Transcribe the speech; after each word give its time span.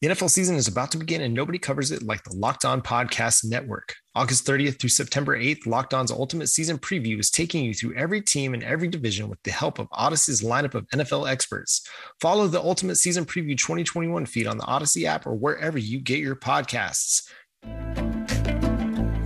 The 0.00 0.08
NFL 0.08 0.30
season 0.30 0.56
is 0.56 0.66
about 0.66 0.90
to 0.92 0.96
begin, 0.96 1.20
and 1.20 1.34
nobody 1.34 1.58
covers 1.58 1.90
it 1.90 2.02
like 2.02 2.24
the 2.24 2.34
Locked 2.34 2.64
On 2.64 2.80
Podcast 2.80 3.44
Network. 3.44 3.96
August 4.14 4.46
30th 4.46 4.80
through 4.80 4.88
September 4.88 5.38
8th, 5.38 5.66
Locked 5.66 5.92
On's 5.92 6.10
Ultimate 6.10 6.46
Season 6.48 6.78
Preview 6.78 7.20
is 7.20 7.30
taking 7.30 7.66
you 7.66 7.74
through 7.74 7.94
every 7.96 8.22
team 8.22 8.54
and 8.54 8.62
every 8.62 8.88
division 8.88 9.28
with 9.28 9.42
the 9.42 9.50
help 9.50 9.78
of 9.78 9.88
Odyssey's 9.92 10.40
lineup 10.40 10.72
of 10.72 10.88
NFL 10.88 11.30
experts. 11.30 11.86
Follow 12.18 12.46
the 12.48 12.62
Ultimate 12.62 12.96
Season 12.96 13.26
Preview 13.26 13.58
2021 13.58 14.24
feed 14.24 14.46
on 14.46 14.56
the 14.56 14.64
Odyssey 14.64 15.06
app 15.06 15.26
or 15.26 15.34
wherever 15.34 15.76
you 15.76 16.00
get 16.00 16.20
your 16.20 16.34
podcasts. 16.34 17.28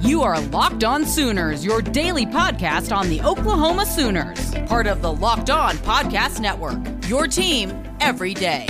You 0.00 0.22
are 0.22 0.41
Locked 0.41 0.82
On 0.82 1.06
Sooners, 1.06 1.64
your 1.64 1.82
daily 1.82 2.27
podcast 2.27 2.95
on 2.95 3.09
the 3.09 3.22
Oklahoma 3.22 3.86
Sooners, 3.86 4.52
part 4.66 4.88
of 4.88 5.02
the 5.02 5.12
Locked 5.12 5.50
On 5.50 5.77
Podcast 5.77 6.41
Network. 6.41 6.80
Your 7.06 7.29
team 7.29 7.72
every 8.00 8.34
day. 8.34 8.66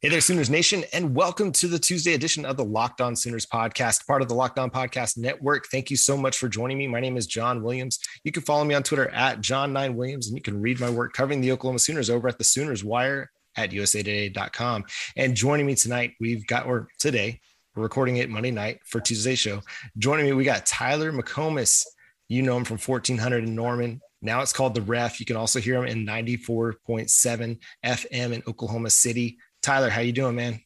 Hey 0.00 0.10
there, 0.10 0.20
Sooners 0.20 0.48
Nation, 0.48 0.84
and 0.92 1.12
welcome 1.12 1.50
to 1.50 1.66
the 1.66 1.76
Tuesday 1.76 2.14
edition 2.14 2.44
of 2.44 2.56
the 2.56 2.64
Locked 2.64 3.00
On 3.00 3.16
Sooners 3.16 3.44
podcast, 3.46 4.06
part 4.06 4.22
of 4.22 4.28
the 4.28 4.34
Locked 4.34 4.60
On 4.60 4.70
Podcast 4.70 5.18
Network. 5.18 5.66
Thank 5.72 5.90
you 5.90 5.96
so 5.96 6.16
much 6.16 6.38
for 6.38 6.48
joining 6.48 6.78
me. 6.78 6.86
My 6.86 7.00
name 7.00 7.16
is 7.16 7.26
John 7.26 7.64
Williams. 7.64 7.98
You 8.22 8.30
can 8.30 8.44
follow 8.44 8.62
me 8.62 8.76
on 8.76 8.84
Twitter 8.84 9.08
at 9.08 9.40
John9Williams, 9.40 10.28
and 10.28 10.36
you 10.36 10.40
can 10.40 10.62
read 10.62 10.78
my 10.78 10.88
work 10.88 11.14
covering 11.14 11.40
the 11.40 11.50
Oklahoma 11.50 11.80
Sooners 11.80 12.10
over 12.10 12.28
at 12.28 12.38
the 12.38 12.44
Sooners 12.44 12.84
Wire 12.84 13.28
at 13.56 13.72
usatoday.com. 13.72 14.84
And 15.16 15.34
joining 15.34 15.66
me 15.66 15.74
tonight, 15.74 16.12
we've 16.20 16.46
got, 16.46 16.66
or 16.66 16.86
today, 17.00 17.40
we're 17.74 17.82
recording 17.82 18.18
it 18.18 18.30
Monday 18.30 18.52
night 18.52 18.78
for 18.84 19.00
Tuesday's 19.00 19.40
show. 19.40 19.62
Joining 19.98 20.26
me, 20.26 20.32
we 20.32 20.44
got 20.44 20.64
Tyler 20.64 21.10
McComas. 21.10 21.84
You 22.28 22.42
know 22.42 22.56
him 22.56 22.64
from 22.64 22.78
1400 22.78 23.42
in 23.42 23.56
Norman. 23.56 24.00
Now 24.22 24.42
it's 24.42 24.52
called 24.52 24.76
The 24.76 24.82
Ref. 24.82 25.18
You 25.18 25.26
can 25.26 25.36
also 25.36 25.58
hear 25.58 25.82
him 25.82 25.86
in 25.86 26.06
94.7 26.06 27.58
FM 27.84 28.32
in 28.32 28.42
Oklahoma 28.46 28.90
City. 28.90 29.38
Tyler, 29.68 29.90
how 29.90 30.00
you 30.00 30.12
doing, 30.12 30.34
man? 30.34 30.58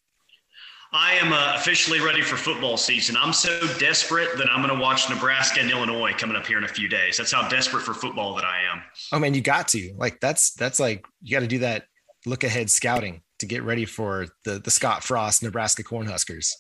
I 0.93 1.15
am 1.15 1.33
uh, 1.33 1.55
officially 1.57 1.99
ready 1.99 2.23
for 2.23 2.37
football 2.37 2.77
season. 2.77 3.17
I'm 3.19 3.33
so 3.33 3.59
desperate 3.81 4.39
that 4.39 4.49
I'm 4.49 4.63
going 4.63 4.73
to 4.73 4.81
watch 4.81 5.11
Nebraska 5.11 5.61
and 5.61 5.69
Illinois 5.69 6.13
coming 6.13 6.37
up 6.37 6.47
here 6.47 6.57
in 6.57 6.63
a 6.63 6.69
few 6.69 6.89
days. 6.89 7.17
That's 7.17 7.33
how 7.33 7.49
desperate 7.49 7.83
for 7.83 7.95
football 7.95 8.37
that 8.37 8.45
I 8.45 8.61
am. 8.73 8.81
Oh 9.11 9.19
man, 9.19 9.35
you 9.35 9.41
got 9.41 9.67
to 9.69 9.93
like 9.99 10.21
that's 10.21 10.53
that's 10.55 10.79
like 10.79 11.05
you 11.21 11.35
got 11.35 11.41
to 11.41 11.49
do 11.49 11.59
that 11.59 11.87
look 12.27 12.45
ahead 12.45 12.71
scouting 12.71 13.23
to 13.41 13.47
get 13.47 13.65
ready 13.65 13.87
for 13.87 14.29
the 14.45 14.61
the 14.61 14.71
Scott 14.71 15.03
Frost 15.03 15.43
Nebraska 15.43 15.83
Cornhuskers. 15.83 16.53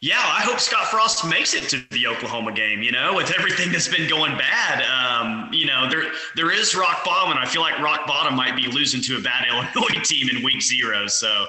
Yeah, 0.00 0.18
I 0.18 0.40
hope 0.40 0.58
Scott 0.58 0.88
Frost 0.88 1.24
makes 1.24 1.54
it 1.54 1.68
to 1.68 1.84
the 1.92 2.08
Oklahoma 2.08 2.50
game. 2.50 2.82
You 2.82 2.90
know, 2.90 3.14
with 3.14 3.30
everything 3.38 3.70
that's 3.70 3.86
been 3.86 4.08
going 4.08 4.36
bad, 4.36 4.82
um, 4.82 5.41
know, 5.72 5.88
there 5.88 6.12
there 6.36 6.50
is 6.50 6.74
rock 6.74 7.04
bottom, 7.04 7.30
and 7.30 7.40
I 7.40 7.46
feel 7.46 7.62
like 7.62 7.78
rock 7.80 8.06
bottom 8.06 8.34
might 8.34 8.56
be 8.56 8.66
losing 8.66 9.00
to 9.02 9.18
a 9.18 9.20
bad 9.20 9.46
Illinois 9.50 10.00
team 10.04 10.28
in 10.28 10.42
week 10.42 10.62
zero. 10.62 11.06
So 11.06 11.46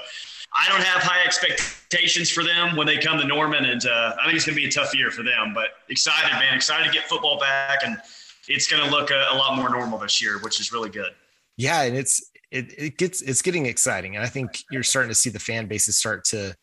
I 0.56 0.68
don't 0.68 0.82
have 0.82 1.02
high 1.02 1.24
expectations 1.24 2.30
for 2.30 2.44
them 2.44 2.76
when 2.76 2.86
they 2.86 2.98
come 2.98 3.18
to 3.18 3.26
Norman, 3.26 3.64
and 3.64 3.84
uh, 3.86 4.14
I 4.20 4.24
think 4.24 4.36
it's 4.36 4.46
going 4.46 4.56
to 4.56 4.62
be 4.62 4.68
a 4.68 4.70
tough 4.70 4.94
year 4.94 5.10
for 5.10 5.22
them. 5.22 5.52
But 5.54 5.68
excited, 5.88 6.32
man, 6.38 6.54
excited 6.54 6.86
to 6.86 6.92
get 6.92 7.04
football 7.04 7.38
back, 7.40 7.80
and 7.84 8.00
it's 8.48 8.68
going 8.68 8.84
to 8.84 8.90
look 8.90 9.10
a, 9.10 9.26
a 9.32 9.36
lot 9.36 9.56
more 9.56 9.68
normal 9.68 9.98
this 9.98 10.22
year, 10.22 10.38
which 10.40 10.60
is 10.60 10.72
really 10.72 10.90
good. 10.90 11.12
Yeah, 11.56 11.82
and 11.82 11.96
it's 11.96 12.30
it, 12.50 12.72
it 12.78 12.98
gets 12.98 13.20
it's 13.20 13.42
getting 13.42 13.66
exciting, 13.66 14.16
and 14.16 14.24
I 14.24 14.28
think 14.28 14.62
you're 14.70 14.82
starting 14.82 15.10
to 15.10 15.14
see 15.14 15.30
the 15.30 15.40
fan 15.40 15.66
bases 15.66 15.96
start 15.96 16.24
to 16.26 16.56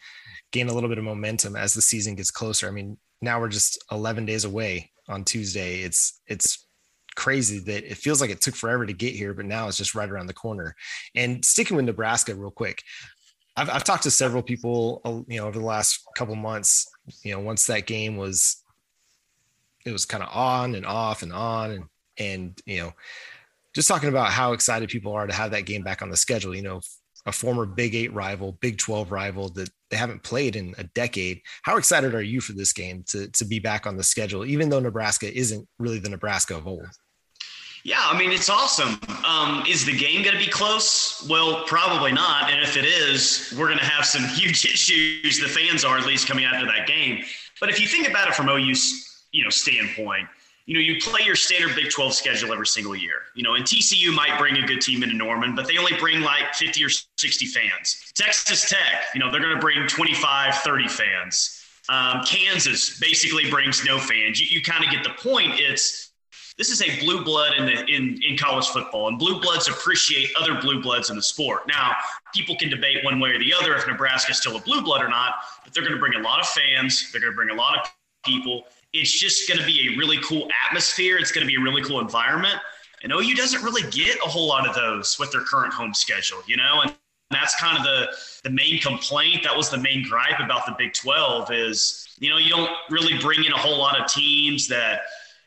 gain 0.51 0.67
a 0.69 0.73
little 0.73 0.89
bit 0.89 0.97
of 0.97 1.03
momentum 1.03 1.55
as 1.55 1.73
the 1.73 1.81
season 1.81 2.15
gets 2.15 2.31
closer. 2.31 2.67
I 2.67 2.71
mean, 2.71 2.97
now 3.21 3.39
we're 3.39 3.49
just 3.49 3.83
11 3.91 4.25
days 4.25 4.45
away 4.45 4.91
on 5.07 5.23
Tuesday. 5.23 5.81
It's 5.81 6.21
it's 6.27 6.65
crazy 7.15 7.59
that 7.59 7.89
it 7.89 7.97
feels 7.97 8.21
like 8.21 8.29
it 8.29 8.41
took 8.41 8.55
forever 8.55 8.85
to 8.85 8.93
get 8.93 9.15
here, 9.15 9.33
but 9.33 9.45
now 9.45 9.67
it's 9.67 9.77
just 9.77 9.95
right 9.95 10.09
around 10.09 10.27
the 10.27 10.33
corner. 10.33 10.75
And 11.15 11.43
sticking 11.43 11.75
with 11.75 11.85
Nebraska 11.85 12.35
real 12.35 12.51
quick, 12.51 12.83
I've, 13.55 13.69
I've 13.69 13.83
talked 13.83 14.03
to 14.03 14.11
several 14.11 14.41
people, 14.41 15.01
uh, 15.03 15.21
you 15.27 15.39
know, 15.39 15.47
over 15.47 15.59
the 15.59 15.65
last 15.65 16.01
couple 16.15 16.35
months. 16.35 16.89
You 17.23 17.33
know, 17.33 17.39
once 17.39 17.67
that 17.67 17.85
game 17.85 18.17
was, 18.17 18.63
it 19.85 19.91
was 19.91 20.05
kind 20.05 20.23
of 20.23 20.29
on 20.31 20.75
and 20.75 20.85
off 20.85 21.23
and 21.23 21.33
on, 21.33 21.71
and 21.71 21.83
and 22.17 22.61
you 22.65 22.79
know, 22.79 22.93
just 23.73 23.87
talking 23.87 24.09
about 24.09 24.29
how 24.29 24.53
excited 24.53 24.89
people 24.89 25.11
are 25.13 25.27
to 25.27 25.33
have 25.33 25.51
that 25.51 25.65
game 25.65 25.83
back 25.83 26.01
on 26.01 26.09
the 26.09 26.17
schedule. 26.17 26.55
You 26.55 26.61
know, 26.61 26.81
a 27.25 27.31
former 27.31 27.65
Big 27.65 27.95
Eight 27.95 28.13
rival, 28.13 28.53
Big 28.61 28.77
Twelve 28.77 29.11
rival 29.11 29.49
that 29.49 29.69
they 29.89 29.97
haven't 29.97 30.23
played 30.23 30.55
in 30.55 30.73
a 30.77 30.83
decade. 30.83 31.41
How 31.63 31.77
excited 31.77 32.15
are 32.15 32.21
you 32.21 32.41
for 32.41 32.53
this 32.53 32.73
game 32.73 33.03
to 33.09 33.27
to 33.29 33.45
be 33.45 33.59
back 33.59 33.85
on 33.85 33.97
the 33.97 34.03
schedule, 34.03 34.45
even 34.45 34.69
though 34.69 34.79
Nebraska 34.79 35.31
isn't 35.35 35.67
really 35.79 35.99
the 35.99 36.09
Nebraska 36.09 36.57
of 36.57 36.67
old? 36.67 36.87
Yeah, 37.83 37.99
I 37.99 38.17
mean, 38.17 38.31
it's 38.31 38.49
awesome. 38.49 38.99
Um, 39.25 39.63
is 39.67 39.85
the 39.85 39.97
game 39.97 40.23
going 40.23 40.37
to 40.37 40.43
be 40.43 40.51
close? 40.51 41.25
Well, 41.27 41.63
probably 41.65 42.11
not. 42.11 42.51
And 42.51 42.61
if 42.61 42.77
it 42.77 42.85
is, 42.85 43.53
we're 43.57 43.65
going 43.65 43.79
to 43.79 43.85
have 43.85 44.05
some 44.05 44.23
huge 44.35 44.65
issues. 44.65 45.39
The 45.39 45.47
fans 45.47 45.83
are 45.83 45.97
at 45.97 46.05
least 46.05 46.27
coming 46.27 46.45
after 46.45 46.65
that 46.67 46.85
game. 46.85 47.23
But 47.59 47.69
if 47.69 47.79
you 47.79 47.87
think 47.87 48.07
about 48.07 48.27
it 48.27 48.35
from 48.35 48.49
OU's, 48.49 49.25
you 49.31 49.43
know, 49.43 49.49
standpoint, 49.49 50.27
you 50.65 50.75
know, 50.75 50.79
you 50.79 50.99
play 51.01 51.21
your 51.25 51.35
standard 51.35 51.75
Big 51.75 51.89
12 51.89 52.13
schedule 52.13 52.53
every 52.53 52.67
single 52.67 52.95
year. 52.95 53.23
You 53.35 53.43
know, 53.43 53.55
and 53.55 53.65
TCU 53.65 54.13
might 54.13 54.37
bring 54.37 54.57
a 54.57 54.65
good 54.65 54.81
team 54.81 55.03
into 55.03 55.15
Norman, 55.15 55.55
but 55.55 55.67
they 55.67 55.77
only 55.77 55.93
bring 55.99 56.21
like 56.21 56.53
50 56.53 56.83
or 56.85 56.89
60 56.89 57.45
fans. 57.47 58.11
Texas 58.13 58.69
Tech, 58.69 59.05
you 59.13 59.19
know, 59.19 59.31
they're 59.31 59.41
going 59.41 59.55
to 59.55 59.61
bring 59.61 59.87
25, 59.87 60.55
30 60.55 60.87
fans. 60.87 61.63
Um, 61.89 62.23
Kansas 62.23 62.99
basically 62.99 63.49
brings 63.49 63.83
no 63.83 63.99
fans. 63.99 64.39
You, 64.39 64.47
you 64.49 64.61
kind 64.61 64.83
of 64.83 64.91
get 64.91 65.03
the 65.03 65.09
point. 65.21 65.59
It's 65.59 66.11
this 66.57 66.69
is 66.69 66.81
a 66.81 66.99
blue 66.99 67.23
blood 67.23 67.53
in 67.57 67.65
the 67.65 67.85
in 67.85 68.19
in 68.21 68.37
college 68.37 68.67
football, 68.67 69.07
and 69.07 69.17
blue 69.17 69.41
bloods 69.41 69.67
appreciate 69.67 70.29
other 70.39 70.61
blue 70.61 70.81
bloods 70.81 71.09
in 71.09 71.15
the 71.15 71.21
sport. 71.23 71.67
Now, 71.67 71.91
people 72.35 72.55
can 72.55 72.69
debate 72.69 73.03
one 73.03 73.19
way 73.19 73.31
or 73.31 73.39
the 73.39 73.53
other 73.53 73.75
if 73.75 73.87
Nebraska's 73.87 74.37
still 74.37 74.55
a 74.55 74.61
blue 74.61 74.81
blood 74.81 75.01
or 75.01 75.09
not, 75.09 75.35
but 75.63 75.73
they're 75.73 75.83
going 75.83 75.95
to 75.95 75.99
bring 75.99 76.13
a 76.13 76.23
lot 76.23 76.39
of 76.39 76.47
fans. 76.47 77.11
They're 77.11 77.21
going 77.21 77.33
to 77.33 77.35
bring 77.35 77.49
a 77.49 77.55
lot 77.55 77.79
of 77.79 77.91
people. 78.23 78.65
It's 78.93 79.11
just 79.11 79.47
going 79.47 79.59
to 79.59 79.65
be 79.65 79.93
a 79.93 79.97
really 79.97 80.17
cool 80.23 80.49
atmosphere. 80.67 81.17
It's 81.17 81.31
going 81.31 81.45
to 81.45 81.47
be 81.47 81.55
a 81.55 81.63
really 81.63 81.81
cool 81.83 81.99
environment. 81.99 82.55
And 83.03 83.11
OU 83.11 83.35
doesn't 83.35 83.63
really 83.63 83.89
get 83.89 84.17
a 84.17 84.29
whole 84.29 84.47
lot 84.47 84.67
of 84.67 84.75
those 84.75 85.17
with 85.17 85.31
their 85.31 85.41
current 85.41 85.73
home 85.73 85.93
schedule, 85.93 86.39
you 86.45 86.57
know, 86.57 86.81
and 86.83 86.93
that's 87.31 87.55
kind 87.55 87.77
of 87.77 87.83
the 87.83 88.07
the 88.43 88.49
main 88.49 88.79
complaint. 88.79 89.43
That 89.43 89.55
was 89.55 89.69
the 89.69 89.77
main 89.77 90.03
gripe 90.07 90.39
about 90.39 90.65
the 90.65 90.75
Big 90.77 90.93
12 90.93 91.51
is, 91.51 92.07
you 92.19 92.29
know, 92.29 92.37
you 92.37 92.49
don't 92.49 92.71
really 92.89 93.17
bring 93.19 93.43
in 93.45 93.53
a 93.53 93.57
whole 93.57 93.77
lot 93.77 93.99
of 93.99 94.07
teams 94.07 94.67
that 94.67 95.01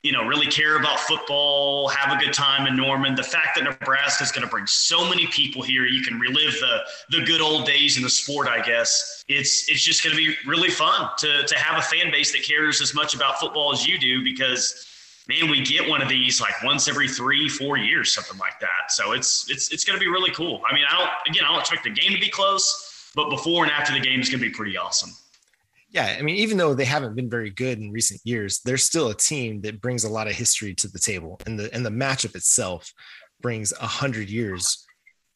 you 0.04 0.12
know, 0.12 0.22
really 0.22 0.46
care 0.46 0.76
about 0.76 1.00
football, 1.00 1.88
have 1.88 2.16
a 2.16 2.22
good 2.22 2.34
time 2.34 2.66
in 2.66 2.76
Norman. 2.76 3.14
The 3.14 3.22
fact 3.22 3.56
that 3.56 3.64
Nebraska 3.64 4.22
is 4.22 4.30
going 4.30 4.44
to 4.44 4.50
bring 4.50 4.66
so 4.66 5.08
many 5.08 5.26
people 5.28 5.62
here, 5.62 5.86
you 5.86 6.02
can 6.02 6.20
relive 6.20 6.52
the 6.60 6.80
the 7.08 7.24
good 7.24 7.40
old 7.40 7.66
days 7.66 7.96
in 7.96 8.02
the 8.02 8.10
sport. 8.10 8.46
I 8.46 8.60
guess 8.62 9.24
it's 9.28 9.66
it's 9.70 9.82
just 9.82 10.04
going 10.04 10.14
to 10.14 10.22
be 10.22 10.36
really 10.46 10.68
fun 10.68 11.08
to 11.18 11.46
to 11.46 11.58
have 11.58 11.78
a 11.78 11.82
fan 11.82 12.12
base 12.12 12.32
that 12.32 12.42
cares 12.42 12.82
as 12.82 12.94
much 12.94 13.14
about 13.14 13.40
football 13.40 13.72
as 13.72 13.86
you 13.86 13.98
do 13.98 14.22
because. 14.22 14.90
Man, 15.26 15.50
we 15.50 15.62
get 15.62 15.88
one 15.88 16.02
of 16.02 16.10
these 16.10 16.38
like 16.38 16.52
once 16.62 16.86
every 16.86 17.08
three, 17.08 17.48
four 17.48 17.78
years, 17.78 18.12
something 18.12 18.36
like 18.36 18.60
that. 18.60 18.90
So 18.90 19.12
it's 19.12 19.50
it's 19.50 19.72
it's 19.72 19.82
going 19.82 19.98
to 19.98 20.04
be 20.04 20.06
really 20.06 20.30
cool. 20.32 20.60
I 20.70 20.74
mean, 20.74 20.84
I 20.86 20.98
don't 20.98 21.10
again, 21.26 21.44
I 21.46 21.48
don't 21.48 21.60
expect 21.60 21.82
the 21.82 21.88
game 21.88 22.12
to 22.12 22.20
be 22.20 22.28
close, 22.28 23.10
but 23.14 23.30
before 23.30 23.64
and 23.64 23.72
after 23.72 23.94
the 23.94 24.00
game 24.00 24.20
is 24.20 24.28
going 24.28 24.40
to 24.40 24.46
be 24.46 24.52
pretty 24.52 24.76
awesome 24.76 25.14
yeah, 25.94 26.16
I 26.18 26.22
mean, 26.22 26.34
even 26.34 26.58
though 26.58 26.74
they 26.74 26.84
haven't 26.84 27.14
been 27.14 27.30
very 27.30 27.50
good 27.50 27.78
in 27.78 27.92
recent 27.92 28.20
years, 28.24 28.60
they're 28.64 28.76
still 28.76 29.10
a 29.10 29.14
team 29.14 29.60
that 29.60 29.80
brings 29.80 30.02
a 30.02 30.08
lot 30.08 30.26
of 30.26 30.32
history 30.32 30.74
to 30.74 30.88
the 30.88 30.98
table, 30.98 31.40
and 31.46 31.56
the 31.58 31.72
and 31.72 31.86
the 31.86 31.90
matchup 31.90 32.34
itself 32.34 32.92
brings 33.40 33.72
a 33.80 33.86
hundred 33.86 34.28
years 34.28 34.84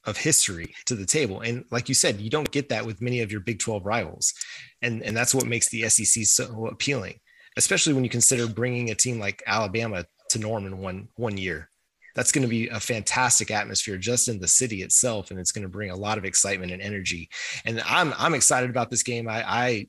of 0.04 0.16
history 0.16 0.74
to 0.86 0.96
the 0.96 1.06
table. 1.06 1.42
And 1.42 1.64
like 1.70 1.88
you 1.88 1.94
said, 1.94 2.20
you 2.20 2.28
don't 2.28 2.50
get 2.50 2.70
that 2.70 2.84
with 2.84 3.00
many 3.00 3.20
of 3.20 3.30
your 3.30 3.40
Big 3.40 3.60
Twelve 3.60 3.86
rivals, 3.86 4.34
and 4.82 5.00
and 5.04 5.16
that's 5.16 5.32
what 5.32 5.46
makes 5.46 5.68
the 5.68 5.88
SEC 5.88 6.24
so 6.24 6.66
appealing, 6.66 7.20
especially 7.56 7.92
when 7.92 8.02
you 8.02 8.10
consider 8.10 8.48
bringing 8.48 8.90
a 8.90 8.96
team 8.96 9.20
like 9.20 9.44
Alabama 9.46 10.06
to 10.30 10.40
Norman 10.40 10.78
one 10.78 11.06
one 11.14 11.36
year. 11.36 11.70
That's 12.16 12.32
going 12.32 12.42
to 12.42 12.48
be 12.48 12.66
a 12.66 12.80
fantastic 12.80 13.52
atmosphere 13.52 13.96
just 13.96 14.26
in 14.26 14.40
the 14.40 14.48
city 14.48 14.82
itself, 14.82 15.30
and 15.30 15.38
it's 15.38 15.52
going 15.52 15.62
to 15.62 15.68
bring 15.68 15.90
a 15.90 15.96
lot 15.96 16.18
of 16.18 16.24
excitement 16.24 16.72
and 16.72 16.82
energy. 16.82 17.28
And 17.64 17.80
I'm 17.86 18.12
I'm 18.18 18.34
excited 18.34 18.70
about 18.70 18.90
this 18.90 19.04
game. 19.04 19.28
I, 19.28 19.44
I 19.48 19.86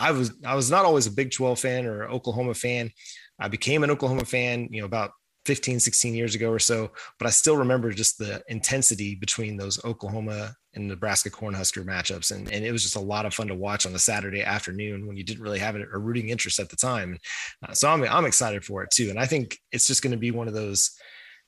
I 0.00 0.12
was 0.12 0.32
I 0.44 0.54
was 0.54 0.70
not 0.70 0.84
always 0.84 1.06
a 1.06 1.12
Big 1.12 1.30
12 1.30 1.58
fan 1.58 1.86
or 1.86 2.04
Oklahoma 2.08 2.54
fan. 2.54 2.90
I 3.38 3.48
became 3.48 3.82
an 3.84 3.90
Oklahoma 3.90 4.24
fan, 4.24 4.68
you 4.70 4.80
know, 4.80 4.86
about 4.86 5.10
15, 5.46 5.80
16 5.80 6.14
years 6.14 6.34
ago 6.34 6.50
or 6.50 6.58
so, 6.58 6.90
but 7.18 7.26
I 7.26 7.30
still 7.30 7.56
remember 7.56 7.92
just 7.92 8.18
the 8.18 8.42
intensity 8.48 9.14
between 9.14 9.56
those 9.56 9.84
Oklahoma 9.84 10.54
and 10.74 10.88
Nebraska 10.88 11.30
Cornhusker 11.30 11.84
matchups. 11.84 12.34
And, 12.34 12.50
and 12.50 12.64
it 12.64 12.72
was 12.72 12.82
just 12.82 12.96
a 12.96 13.00
lot 13.00 13.26
of 13.26 13.34
fun 13.34 13.48
to 13.48 13.54
watch 13.54 13.84
on 13.84 13.94
a 13.94 13.98
Saturday 13.98 14.42
afternoon 14.42 15.06
when 15.06 15.16
you 15.16 15.24
didn't 15.24 15.42
really 15.42 15.58
have 15.58 15.76
a 15.76 15.98
rooting 15.98 16.30
interest 16.30 16.58
at 16.58 16.70
the 16.70 16.76
time. 16.76 17.18
Uh, 17.66 17.72
so 17.72 17.90
I'm, 17.90 18.02
I'm 18.04 18.24
excited 18.24 18.64
for 18.64 18.82
it 18.82 18.90
too. 18.90 19.10
And 19.10 19.18
I 19.18 19.26
think 19.26 19.58
it's 19.70 19.86
just 19.86 20.02
going 20.02 20.12
to 20.12 20.18
be 20.18 20.30
one 20.30 20.48
of 20.48 20.54
those 20.54 20.96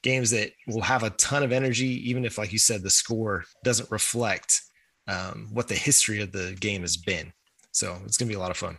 games 0.03 0.31
that 0.31 0.53
will 0.67 0.83
have 0.83 1.03
a 1.03 1.11
ton 1.11 1.43
of 1.43 1.53
energy, 1.53 2.11
even 2.11 2.25
if, 2.25 2.39
like 2.39 2.53
you 2.53 2.59
said, 2.59 2.83
the 2.83 2.91
score 2.91 3.45
doesn't 3.65 3.91
reflect 3.91 4.61
um, 5.09 5.49
what 5.53 5.69
the 5.69 5.75
history 5.75 6.21
of 6.21 6.33
the 6.33 6.57
game 6.61 6.83
has 6.83 6.97
been. 6.97 7.33
So 7.77 7.99
it's 8.07 8.17
going 8.17 8.27
to 8.27 8.33
be 8.33 8.37
a 8.37 8.41
lot 8.41 8.51
of 8.51 8.57
fun. 8.57 8.79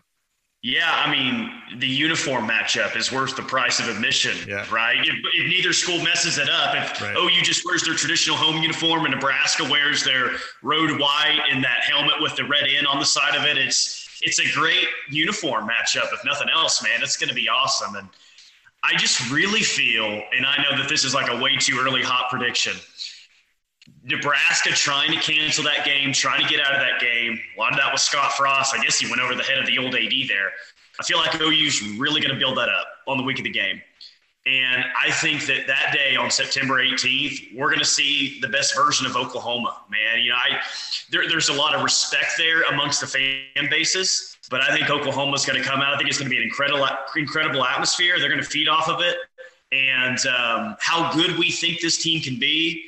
Yeah, 0.64 0.92
I 0.92 1.12
mean, 1.12 1.80
the 1.80 1.88
uniform 1.88 2.48
matchup 2.48 2.98
is 2.98 3.12
worth 3.12 3.36
the 3.36 3.44
price 3.44 3.80
of 3.80 3.88
admission, 3.90 4.36
yeah. 4.50 4.66
right? 4.74 4.98
If, 4.98 5.14
if, 5.36 5.48
neither 5.48 5.72
school 5.72 6.02
messes 6.02 6.40
it 6.40 6.50
up, 6.50 6.76
if 6.76 7.00
right. 7.00 7.14
Oh, 7.16 7.28
OU 7.28 7.42
just 7.44 7.64
wears 7.64 7.84
their 7.84 7.94
traditional 7.94 8.36
home 8.36 8.60
uniform 8.60 9.06
and 9.06 9.14
Nebraska 9.14 9.64
wears 9.70 10.04
their 10.04 10.32
road 10.64 11.00
white 11.00 11.40
and 11.52 11.64
that 11.64 11.82
helmet 11.82 12.16
with 12.20 12.36
the 12.36 12.44
red 12.46 12.64
N 12.64 12.88
on 12.88 12.98
the 12.98 13.06
side 13.06 13.36
of 13.36 13.44
it, 13.44 13.60
it's 13.60 14.20
it's 14.24 14.40
a 14.40 14.52
great 14.52 14.88
uniform 15.12 15.70
matchup. 15.70 16.12
If 16.12 16.26
nothing 16.26 16.48
else, 16.52 16.82
man, 16.82 17.04
it's 17.04 17.18
going 17.18 17.30
to 17.30 17.36
be 17.36 17.48
awesome. 17.48 17.96
And 17.96 18.10
I 18.84 18.96
just 18.96 19.30
really 19.30 19.62
feel, 19.62 20.06
and 20.06 20.44
I 20.44 20.58
know 20.64 20.76
that 20.76 20.90
this 20.90 21.06
is 21.06 21.14
like 21.14 21.30
a 21.30 21.40
way 21.40 21.56
too 21.58 21.78
early 21.80 22.02
hot 22.02 22.32
prediction. 22.32 22.74
Nebraska 24.04 24.70
trying 24.70 25.12
to 25.12 25.20
cancel 25.20 25.64
that 25.66 25.86
game, 25.86 26.14
trying 26.14 26.42
to 26.42 26.50
get 26.50 26.66
out 26.66 26.74
of 26.74 26.80
that 26.80 27.00
game. 27.00 27.40
A 27.56 27.60
lot 27.60 27.72
of 27.72 27.78
that 27.78 27.92
was 27.92 28.02
Scott 28.02 28.34
Frost. 28.34 28.74
I 28.74 28.82
guess 28.82 28.98
he 28.98 29.10
went 29.10 29.22
over 29.22 29.36
the 29.36 29.44
head 29.44 29.58
of 29.58 29.66
the 29.66 29.78
old 29.78 29.96
AD 29.96 30.14
there. 30.28 30.52
I 31.00 31.04
feel 31.04 31.18
like 31.18 31.40
OU's 31.42 31.82
really 31.98 32.22
going 32.22 32.34
to 32.34 32.40
build 32.40 32.58
that 32.58 32.70
up 32.70 32.88
on 33.08 33.18
the 33.18 33.24
week 33.24 33.38
of 33.38 33.44
the 33.44 33.52
game. 33.52 33.82
And 34.48 34.86
I 34.98 35.12
think 35.12 35.46
that 35.48 35.68
that 35.68 35.92
day 35.94 36.16
on 36.16 36.32
September 36.32 36.76
18th, 36.76 37.54
we're 37.54 37.68
going 37.68 37.80
to 37.80 37.86
see 37.86 38.40
the 38.40 38.48
best 38.48 38.78
version 38.78 39.06
of 39.06 39.18
Oklahoma, 39.18 39.82
man. 39.92 40.24
You 40.24 40.32
know, 40.32 40.38
I 40.38 40.62
there, 41.12 41.28
there's 41.28 41.50
a 41.50 41.54
lot 41.54 41.76
of 41.76 41.84
respect 41.84 42.32
there 42.38 42.62
amongst 42.64 43.02
the 43.02 43.08
fan 43.08 43.70
bases, 43.70 44.38
but 44.50 44.62
I 44.62 44.74
think 44.74 44.90
Oklahoma's 44.90 45.46
going 45.46 45.62
to 45.62 45.68
come 45.68 45.82
out. 45.82 45.94
I 45.94 45.98
think 45.98 46.10
it's 46.10 46.18
going 46.18 46.30
to 46.30 46.34
be 46.34 46.38
an 46.38 46.44
incredible, 46.44 46.88
incredible 47.18 47.66
atmosphere. 47.66 48.20
They're 48.20 48.30
going 48.30 48.42
to 48.42 48.50
feed 48.50 48.70
off 48.70 48.88
of 48.88 49.02
it. 49.02 49.18
And 49.74 50.18
um, 50.28 50.78
how 50.80 51.12
good 51.12 51.38
we 51.38 51.52
think 51.52 51.82
this 51.82 52.02
team 52.02 52.22
can 52.22 52.40
be, 52.40 52.87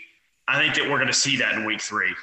I 0.49 0.59
think 0.59 0.73
that 0.75 0.89
we're 0.89 0.97
going 0.97 1.07
to 1.07 1.13
see 1.13 1.37
that 1.37 1.53
in 1.53 1.63
week 1.63 1.79
three, 1.79 2.13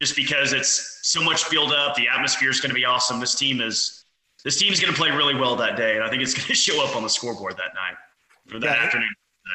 just 0.00 0.16
because 0.16 0.54
it's 0.54 1.00
so 1.02 1.22
much 1.22 1.50
build 1.50 1.72
up. 1.72 1.94
The 1.94 2.08
atmosphere 2.08 2.48
is 2.48 2.60
going 2.60 2.70
to 2.70 2.74
be 2.74 2.86
awesome. 2.86 3.20
This 3.20 3.34
team 3.34 3.60
is 3.60 4.04
this 4.44 4.56
team 4.56 4.72
is 4.72 4.80
going 4.80 4.92
to 4.92 4.98
play 4.98 5.10
really 5.10 5.34
well 5.34 5.56
that 5.56 5.76
day, 5.76 5.96
and 5.96 6.02
I 6.02 6.08
think 6.08 6.22
it's 6.22 6.32
going 6.34 6.46
to 6.46 6.54
show 6.54 6.82
up 6.82 6.96
on 6.96 7.02
the 7.02 7.08
scoreboard 7.08 7.56
that 7.58 7.74
night 7.74 8.54
or 8.54 8.60
that 8.60 8.78
yeah, 8.78 8.84
afternoon. 8.84 9.08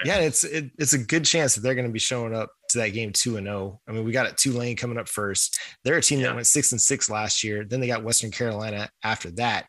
Yeah, 0.05 0.19
it's 0.19 0.43
it, 0.43 0.71
it's 0.77 0.93
a 0.93 0.99
good 0.99 1.25
chance 1.25 1.55
that 1.55 1.61
they're 1.61 1.75
going 1.75 1.87
to 1.87 1.91
be 1.91 1.99
showing 1.99 2.35
up 2.35 2.51
to 2.69 2.77
that 2.77 2.89
game 2.89 3.11
two 3.11 3.37
and 3.37 3.47
zero. 3.47 3.57
Oh. 3.57 3.79
I 3.87 3.91
mean, 3.91 4.05
we 4.05 4.11
got 4.11 4.27
it 4.27 4.37
Tulane 4.37 4.75
coming 4.75 4.99
up 4.99 5.09
first. 5.09 5.59
They're 5.83 5.97
a 5.97 6.01
team 6.01 6.19
yeah. 6.19 6.27
that 6.27 6.35
went 6.35 6.47
six 6.47 6.71
and 6.71 6.81
six 6.81 7.09
last 7.09 7.43
year. 7.43 7.65
Then 7.65 7.79
they 7.79 7.87
got 7.87 8.03
Western 8.03 8.31
Carolina 8.31 8.89
after 9.03 9.31
that. 9.31 9.65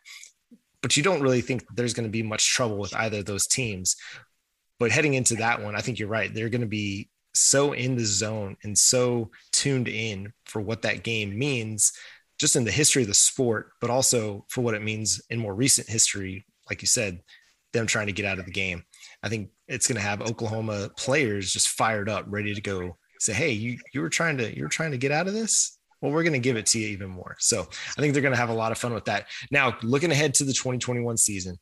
But 0.81 0.95
you 0.95 1.01
don't 1.01 1.21
really 1.21 1.41
think 1.41 1.63
there's 1.73 1.93
going 1.93 2.07
to 2.07 2.11
be 2.11 2.23
much 2.23 2.53
trouble 2.53 2.77
with 2.77 2.93
either 2.95 3.19
of 3.19 3.25
those 3.25 3.47
teams. 3.47 3.95
But 4.79 4.91
heading 4.91 5.13
into 5.13 5.35
that 5.35 5.61
one, 5.61 5.75
I 5.75 5.81
think 5.81 5.97
you're 5.97 6.09
right. 6.09 6.33
They're 6.33 6.49
going 6.49 6.61
to 6.61 6.67
be 6.67 7.09
so 7.33 7.73
in 7.73 7.95
the 7.95 8.05
zone 8.05 8.55
and 8.63 8.77
so 8.77 9.31
tuned 9.51 9.87
in 9.87 10.33
for 10.45 10.61
what 10.61 10.81
that 10.83 11.03
game 11.03 11.37
means, 11.37 11.91
just 12.39 12.55
in 12.55 12.63
the 12.63 12.71
history 12.71 13.03
of 13.03 13.07
the 13.07 13.13
sport, 13.13 13.71
but 13.81 13.89
also 13.89 14.45
for 14.49 14.61
what 14.61 14.75
it 14.75 14.83
means 14.83 15.21
in 15.29 15.39
more 15.39 15.55
recent 15.55 15.87
history. 15.89 16.45
Like 16.69 16.81
you 16.81 16.87
said, 16.87 17.21
them 17.73 17.87
trying 17.87 18.07
to 18.07 18.13
get 18.13 18.25
out 18.25 18.39
of 18.39 18.45
the 18.45 18.51
game. 18.51 18.83
I 19.23 19.29
think 19.29 19.49
it's 19.67 19.87
going 19.87 19.97
to 19.97 20.07
have 20.07 20.21
Oklahoma 20.21 20.89
players 20.97 21.51
just 21.51 21.69
fired 21.69 22.09
up, 22.09 22.25
ready 22.27 22.53
to 22.53 22.61
go. 22.61 22.97
Say, 23.19 23.33
hey, 23.33 23.51
you 23.51 23.77
you 23.93 24.01
were 24.01 24.09
trying 24.09 24.37
to 24.37 24.55
you 24.55 24.63
were 24.63 24.69
trying 24.69 24.91
to 24.91 24.97
get 24.97 25.11
out 25.11 25.27
of 25.27 25.33
this. 25.33 25.77
Well, 26.01 26.11
we're 26.11 26.23
going 26.23 26.33
to 26.33 26.39
give 26.39 26.57
it 26.57 26.65
to 26.67 26.79
you 26.79 26.89
even 26.89 27.09
more. 27.09 27.37
So 27.39 27.61
I 27.61 28.01
think 28.01 28.13
they're 28.13 28.21
going 28.21 28.33
to 28.33 28.39
have 28.39 28.49
a 28.49 28.53
lot 28.53 28.73
of 28.73 28.77
fun 28.77 28.93
with 28.93 29.05
that. 29.05 29.27
Now, 29.51 29.77
looking 29.83 30.11
ahead 30.11 30.33
to 30.35 30.43
the 30.43 30.51
2021 30.51 31.15
season, 31.15 31.57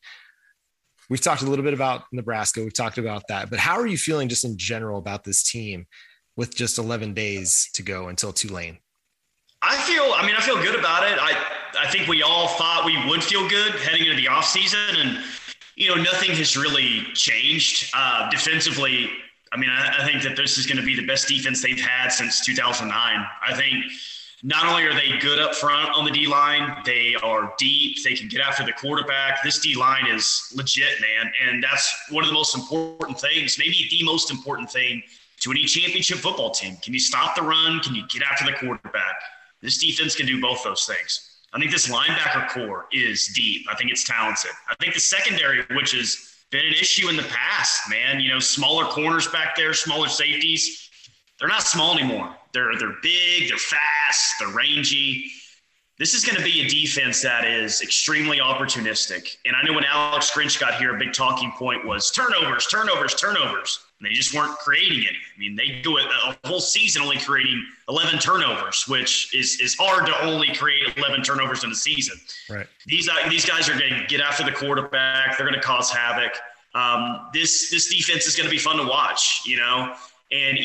we've 1.12 1.20
talked 1.20 1.42
a 1.42 1.46
little 1.46 1.66
bit 1.66 1.74
about 1.74 2.06
Nebraska. 2.14 2.64
We've 2.64 2.74
talked 2.74 2.98
about 2.98 3.28
that, 3.28 3.50
but 3.50 3.60
how 3.60 3.78
are 3.78 3.86
you 3.86 3.98
feeling 3.98 4.30
just 4.30 4.46
in 4.46 4.58
general 4.58 4.98
about 4.98 5.26
this 5.26 5.44
team 5.44 5.86
with 6.38 6.56
just 6.56 6.78
11 6.78 7.14
days 7.14 7.70
to 7.74 7.84
go 7.84 8.08
until 8.08 8.32
Tulane? 8.32 8.80
I 9.62 9.76
feel, 9.82 10.14
I 10.16 10.26
mean, 10.26 10.36
I 10.36 10.42
feel 10.42 10.56
good 10.56 10.80
about 10.80 11.04
it. 11.04 11.20
I, 11.22 11.38
I 11.78 11.92
think 11.92 12.08
we 12.08 12.24
all 12.24 12.48
thought 12.48 12.86
we 12.86 12.98
would 13.10 13.22
feel 13.22 13.48
good 13.50 13.74
heading 13.74 14.06
into 14.06 14.16
the 14.16 14.28
offseason. 14.28 15.02
And 15.02 15.24
you 15.76 15.90
know, 15.90 16.02
nothing 16.02 16.32
has 16.32 16.56
really 16.56 17.04
changed 17.14 17.92
uh, 17.94 18.30
defensively. 18.30 19.10
I 19.52 19.58
mean, 19.58 19.70
I, 19.70 20.04
I 20.04 20.08
think 20.08 20.24
that 20.24 20.38
this 20.38 20.58
is 20.58 20.66
going 20.66 20.78
to 20.78 20.84
be 20.84 20.96
the 20.96 21.06
best 21.06 21.28
defense 21.28 21.62
they've 21.62 21.80
had 21.80 22.10
since 22.10 22.44
2009. 22.46 22.90
I 22.96 23.54
think 23.54 23.86
not 24.44 24.66
only 24.66 24.84
are 24.84 24.94
they 24.94 25.18
good 25.20 25.40
up 25.40 25.54
front 25.54 25.96
on 25.96 26.04
the 26.04 26.12
D 26.12 26.26
line, 26.28 26.78
they 26.84 27.16
are 27.22 27.54
deep. 27.60 28.04
They 28.04 28.16
can 28.16 28.28
get 28.28 28.42
after 28.42 28.66
the 28.66 28.72
quarterback. 28.72 29.44
This 29.44 29.60
D 29.60 29.76
line 29.76 30.08
is 30.08 30.52
legit, 30.56 31.00
man. 31.00 31.32
And 31.46 31.64
that's 31.64 31.94
one 32.10 32.24
of 32.24 32.30
the 32.30 32.34
most 32.34 32.56
important 32.56 33.20
things, 33.20 33.58
maybe 33.60 33.88
the 33.92 34.04
most 34.04 34.32
important 34.32 34.72
thing 34.72 35.04
to 35.42 35.52
any 35.52 35.66
championship 35.66 36.18
football 36.18 36.50
team. 36.52 36.78
Can 36.82 36.94
you 36.94 37.00
stop 37.00 37.36
the 37.36 37.42
run? 37.42 37.80
Can 37.82 37.96
you 37.96 38.04
get 38.08 38.24
after 38.24 38.46
the 38.46 38.54
quarterback? 38.54 39.16
This 39.62 39.78
defense 39.78 40.16
can 40.16 40.26
do 40.26 40.42
both 40.42 40.64
those 40.64 40.86
things. 40.86 41.28
I 41.54 41.60
think 41.60 41.72
this 41.72 41.90
linebacker 41.90 42.48
corps 42.50 42.86
is 42.92 43.28
deep. 43.36 43.66
I 43.70 43.76
think 43.76 43.92
it's 43.92 44.06
talented. 44.06 44.52
I 44.70 44.76
think 44.80 44.94
the 44.94 45.00
secondary, 45.00 45.64
which 45.72 45.92
has 45.92 46.36
been 46.50 46.66
an 46.66 46.74
issue 46.74 47.10
in 47.10 47.16
the 47.16 47.24
past, 47.24 47.90
man, 47.90 48.20
you 48.22 48.30
know, 48.30 48.40
smaller 48.40 48.86
corners 48.86 49.28
back 49.28 49.56
there, 49.56 49.74
smaller 49.74 50.08
safeties, 50.08 50.90
they're 51.42 51.50
not 51.50 51.64
small 51.64 51.98
anymore. 51.98 52.34
They're 52.54 52.78
they're 52.78 52.96
big, 53.02 53.50
they're 53.50 53.58
fast, 53.58 54.36
they're 54.40 54.50
rangy. 54.50 55.26
This 55.98 56.14
is 56.14 56.24
going 56.24 56.38
to 56.38 56.44
be 56.44 56.62
a 56.62 56.68
defense 56.68 57.22
that 57.22 57.46
is 57.46 57.82
extremely 57.82 58.40
opportunistic. 58.40 59.38
And 59.46 59.56
I 59.56 59.62
know 59.64 59.74
when 59.74 59.84
Alex 59.84 60.32
Grinch 60.32 60.60
got 60.60 60.76
here, 60.76 60.96
a 60.96 60.98
big 60.98 61.14
talking 61.14 61.52
point 61.52 61.86
was 61.86 62.10
turnovers, 62.10 62.66
turnovers, 62.66 63.14
turnovers. 63.14 63.80
And 64.00 64.10
they 64.10 64.14
just 64.14 64.34
weren't 64.34 64.58
creating 64.58 65.06
any. 65.08 65.18
I 65.18 65.40
mean, 65.40 65.56
they 65.56 65.80
do 65.84 65.98
it 65.98 66.06
a 66.06 66.48
whole 66.48 66.60
season 66.60 67.04
only 67.04 67.20
creating 67.20 67.64
11 67.88 68.18
turnovers, 68.18 68.86
which 68.88 69.36
is 69.36 69.60
is 69.60 69.76
hard 69.76 70.08
to 70.08 70.26
only 70.26 70.56
create 70.56 70.98
11 70.98 71.22
turnovers 71.24 71.64
in 71.64 71.72
a 71.72 71.76
season. 71.76 72.18
Right. 72.50 72.68
These 72.88 73.08
uh, 73.08 73.30
these 73.30 73.46
guys 73.46 73.70
are 73.70 73.78
going 73.78 73.94
to 73.94 74.06
get 74.08 74.22
after 74.22 74.44
the 74.44 74.54
quarterback. 74.54 75.38
They're 75.38 75.48
going 75.48 75.60
to 75.60 75.66
cause 75.66 75.92
havoc. 75.92 76.34
Um, 76.74 77.30
this 77.34 77.70
this 77.70 77.94
defense 77.94 78.26
is 78.26 78.36
going 78.36 78.48
to 78.48 78.52
be 78.52 78.58
fun 78.60 78.78
to 78.78 78.86
watch, 78.86 79.42
you 79.46 79.58
know. 79.58 79.94
And 80.32 80.58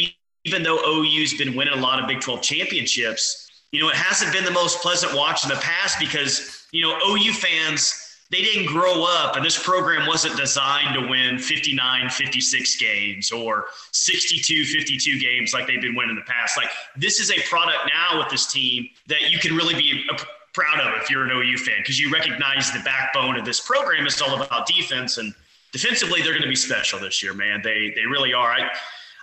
even 0.47 0.63
though 0.63 0.79
OU's 0.87 1.35
been 1.35 1.57
winning 1.57 1.75
a 1.75 1.81
lot 1.81 2.01
of 2.01 2.07
Big 2.07 2.21
12 2.21 2.41
championships, 2.41 3.49
you 3.73 3.81
know, 3.81 3.89
it 3.89 3.97
hasn't 3.97 4.33
been 4.33 4.45
the 4.45 4.51
most 4.51 4.81
pleasant 4.81 5.15
watch 5.15 5.43
in 5.43 5.51
the 5.51 5.57
past 5.57 5.99
because 5.99 6.67
you 6.73 6.83
know 6.83 6.99
OU 7.07 7.33
fans 7.33 8.03
they 8.31 8.43
didn't 8.43 8.67
grow 8.67 9.05
up 9.05 9.37
and 9.37 9.45
this 9.45 9.63
program 9.63 10.07
wasn't 10.07 10.37
designed 10.37 10.95
to 10.95 11.09
win 11.09 11.39
59 11.39 12.11
56 12.11 12.77
games 12.77 13.31
or 13.31 13.67
62 13.93 14.65
52 14.65 15.21
games 15.21 15.53
like 15.53 15.67
they've 15.67 15.81
been 15.81 15.95
winning 15.95 16.11
in 16.11 16.17
the 16.17 16.23
past. 16.23 16.57
Like 16.57 16.71
this 16.97 17.21
is 17.21 17.31
a 17.31 17.41
product 17.49 17.79
now 17.89 18.19
with 18.19 18.29
this 18.29 18.51
team 18.51 18.89
that 19.09 19.31
you 19.31 19.39
can 19.39 19.55
really 19.57 19.75
be 19.75 20.09
proud 20.53 20.81
of 20.81 21.01
if 21.03 21.11
you're 21.11 21.25
an 21.25 21.31
OU 21.31 21.59
fan 21.59 21.77
because 21.79 22.01
you 22.01 22.11
recognize 22.11 22.73
the 22.73 22.81
backbone 22.81 23.37
of 23.37 23.45
this 23.45 23.61
program 23.61 24.07
is 24.07 24.21
all 24.23 24.41
about 24.41 24.67
defense 24.67 25.19
and 25.19 25.35
defensively 25.73 26.23
they're 26.23 26.33
going 26.33 26.43
to 26.43 26.49
be 26.49 26.57
special 26.57 26.99
this 26.99 27.23
year 27.23 27.35
man. 27.35 27.61
They 27.63 27.93
they 27.95 28.07
really 28.07 28.33
are. 28.33 28.53
I 28.53 28.71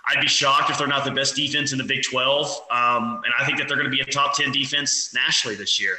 I'd 0.06 0.20
be 0.20 0.28
shocked 0.28 0.70
if 0.70 0.78
they're 0.78 0.86
not 0.86 1.04
the 1.04 1.10
best 1.10 1.34
defense 1.34 1.72
in 1.72 1.78
the 1.78 1.84
Big 1.84 2.02
12. 2.02 2.46
Um, 2.70 3.22
and 3.24 3.32
I 3.38 3.44
think 3.44 3.58
that 3.58 3.68
they're 3.68 3.76
going 3.76 3.90
to 3.90 3.96
be 3.96 4.00
a 4.00 4.04
top 4.04 4.36
10 4.36 4.52
defense 4.52 5.14
nationally 5.14 5.56
this 5.56 5.80
year. 5.80 5.96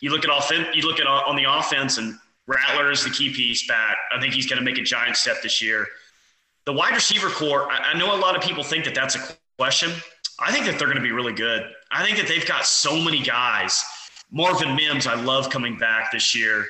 You 0.00 0.10
look 0.10 0.24
at 0.24 0.36
offense, 0.36 0.68
you 0.74 0.82
look 0.82 1.00
at 1.00 1.06
on 1.06 1.36
the 1.36 1.44
offense, 1.44 1.98
and 1.98 2.18
Rattler 2.46 2.90
is 2.90 3.04
the 3.04 3.10
key 3.10 3.32
piece 3.32 3.66
back. 3.66 3.96
I 4.14 4.20
think 4.20 4.34
he's 4.34 4.46
going 4.46 4.58
to 4.58 4.64
make 4.64 4.78
a 4.78 4.82
giant 4.82 5.16
step 5.16 5.42
this 5.42 5.62
year. 5.62 5.86
The 6.64 6.72
wide 6.72 6.94
receiver 6.94 7.30
corps, 7.30 7.68
I 7.70 7.96
know 7.96 8.14
a 8.14 8.18
lot 8.18 8.36
of 8.36 8.42
people 8.42 8.64
think 8.64 8.84
that 8.84 8.94
that's 8.94 9.14
a 9.14 9.20
question. 9.56 9.92
I 10.38 10.52
think 10.52 10.66
that 10.66 10.78
they're 10.78 10.88
going 10.88 10.98
to 10.98 11.02
be 11.02 11.12
really 11.12 11.32
good. 11.32 11.62
I 11.90 12.04
think 12.04 12.18
that 12.18 12.28
they've 12.28 12.46
got 12.46 12.66
so 12.66 13.00
many 13.00 13.22
guys. 13.22 13.82
Marvin 14.30 14.74
Mims, 14.74 15.06
I 15.06 15.14
love 15.14 15.48
coming 15.48 15.78
back 15.78 16.10
this 16.10 16.34
year. 16.34 16.66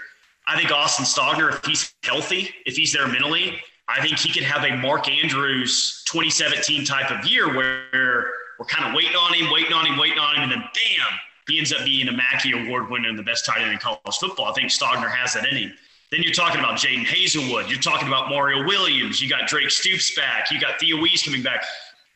I 0.47 0.56
think 0.56 0.71
Austin 0.71 1.04
Stogner, 1.04 1.52
if 1.54 1.64
he's 1.64 1.95
healthy, 2.04 2.50
if 2.64 2.76
he's 2.76 2.92
there 2.92 3.09
mentally, 3.09 3.59
I 3.88 4.02
think 4.02 4.18
he 4.18 4.32
could 4.32 4.42
have 4.42 4.64
a 4.64 4.76
Mark 4.76 5.08
Andrews 5.08 6.02
2017 6.06 6.84
type 6.84 7.10
of 7.10 7.24
year 7.26 7.54
where 7.54 8.30
we're 8.58 8.66
kind 8.66 8.88
of 8.88 8.94
waiting 8.94 9.14
on 9.14 9.34
him, 9.34 9.50
waiting 9.50 9.72
on 9.72 9.86
him, 9.86 9.98
waiting 9.98 10.18
on 10.18 10.36
him, 10.36 10.42
and 10.42 10.52
then 10.52 10.60
bam, 10.60 11.18
he 11.48 11.58
ends 11.58 11.72
up 11.72 11.84
being 11.84 12.08
a 12.08 12.12
Mackey 12.12 12.52
Award 12.52 12.90
winner 12.90 13.08
and 13.08 13.18
the 13.18 13.22
best 13.22 13.44
tight 13.44 13.60
end 13.60 13.70
in 13.70 13.78
college 13.78 14.00
football. 14.18 14.46
I 14.46 14.52
think 14.52 14.70
Stogner 14.70 15.10
has 15.10 15.34
that 15.34 15.46
in 15.46 15.56
him. 15.56 15.72
Then 16.10 16.22
you're 16.22 16.32
talking 16.32 16.60
about 16.60 16.78
Jadon 16.78 17.04
Haselwood. 17.04 17.68
You're 17.68 17.80
talking 17.80 18.08
about 18.08 18.28
Mario 18.28 18.64
Williams. 18.64 19.20
You 19.20 19.28
got 19.28 19.48
Drake 19.48 19.70
Stoops 19.70 20.14
back. 20.14 20.50
You 20.50 20.60
got 20.60 20.78
Theo 20.78 21.00
Wease 21.00 21.22
coming 21.22 21.42
back. 21.42 21.64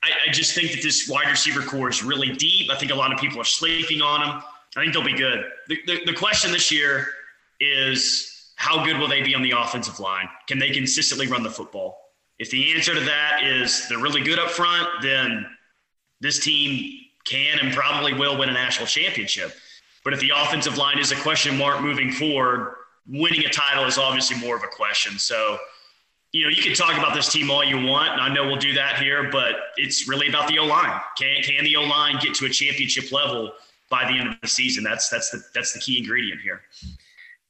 I, 0.03 0.11
I, 0.29 0.33
just 0.33 0.55
think 0.55 0.71
that 0.73 0.83
this 0.83 1.09
wide 1.09 1.29
receiver 1.29 1.61
corps 1.61 1.91
is 1.91 2.03
really 2.03 2.33
deep. 2.33 2.71
I 2.71 2.77
think 2.77 2.91
a 2.93 2.95
lot 2.95 3.13
of 3.13 3.19
people 3.19 3.41
are 3.41 3.45
sleeping 3.45 4.01
on 4.01 4.21
them. 4.21 4.43
I 4.77 4.83
think 4.83 4.95
they'll 4.95 5.05
be 5.05 5.17
good. 5.17 5.45
The, 5.69 5.79
the, 5.87 6.05
the 6.07 6.15
question 6.15 6.53
this 6.53 6.71
year 6.71 7.07
is 7.59 8.40
how 8.61 8.85
good 8.85 8.99
will 8.99 9.09
they 9.09 9.23
be 9.23 9.35
on 9.35 9.41
the 9.41 9.53
offensive 9.53 9.99
line? 10.01 10.29
Can 10.47 10.59
they 10.59 10.69
consistently 10.69 11.27
run 11.27 11.43
the 11.43 11.51
football? 11.51 11.97
If 12.39 12.51
the 12.51 12.75
answer 12.75 12.93
to 12.93 13.01
that 13.01 13.43
is 13.43 13.89
they're 13.89 13.99
really 13.99 14.21
good 14.21 14.39
up 14.39 14.51
front, 14.51 14.87
then 15.01 15.47
this 16.21 16.45
team 16.45 16.93
can 17.25 17.59
and 17.59 17.73
probably 17.73 18.13
will 18.13 18.39
win 18.39 18.51
a 18.51 18.53
national 18.53 18.87
championship. 18.87 19.55
But 20.05 20.13
if 20.13 20.21
the 20.21 20.33
offensive 20.37 20.77
line 20.77 20.99
is 20.99 21.11
a 21.11 21.17
question 21.17 21.57
mark 21.57 21.81
moving 21.81 22.13
forward, 22.13 22.75
winning 23.09 23.47
a 23.47 23.49
title 23.49 23.87
is 23.87 23.97
obviously 23.97 24.37
more 24.37 24.57
of 24.57 24.63
a 24.63 24.69
question. 24.69 25.19
So, 25.19 25.57
you 26.33 26.45
know, 26.45 26.51
you 26.51 26.63
can 26.63 26.75
talk 26.75 26.99
about 26.99 27.15
this 27.15 27.33
team 27.33 27.51
all 27.51 27.65
you 27.65 27.83
want, 27.83 28.13
and 28.13 28.21
I 28.21 28.29
know 28.29 28.47
we'll 28.47 28.57
do 28.57 28.75
that 28.75 28.99
here, 28.99 29.31
but 29.33 29.55
it's 29.79 30.07
really 30.07 30.29
about 30.29 30.49
the 30.49 30.59
O 30.59 30.67
line. 30.67 31.01
Can 31.17 31.43
can 31.43 31.65
the 31.65 31.77
O 31.77 31.85
line 31.85 32.19
get 32.21 32.35
to 32.35 32.45
a 32.45 32.51
championship 32.51 33.11
level 33.11 33.53
by 33.89 34.05
the 34.05 34.19
end 34.19 34.29
of 34.29 34.35
the 34.43 34.49
season? 34.49 34.85
That's 34.85 35.09
that's 35.09 35.31
the 35.31 35.43
that's 35.55 35.73
the 35.73 35.81
key 35.81 35.97
ingredient 35.97 36.43
here. 36.43 36.61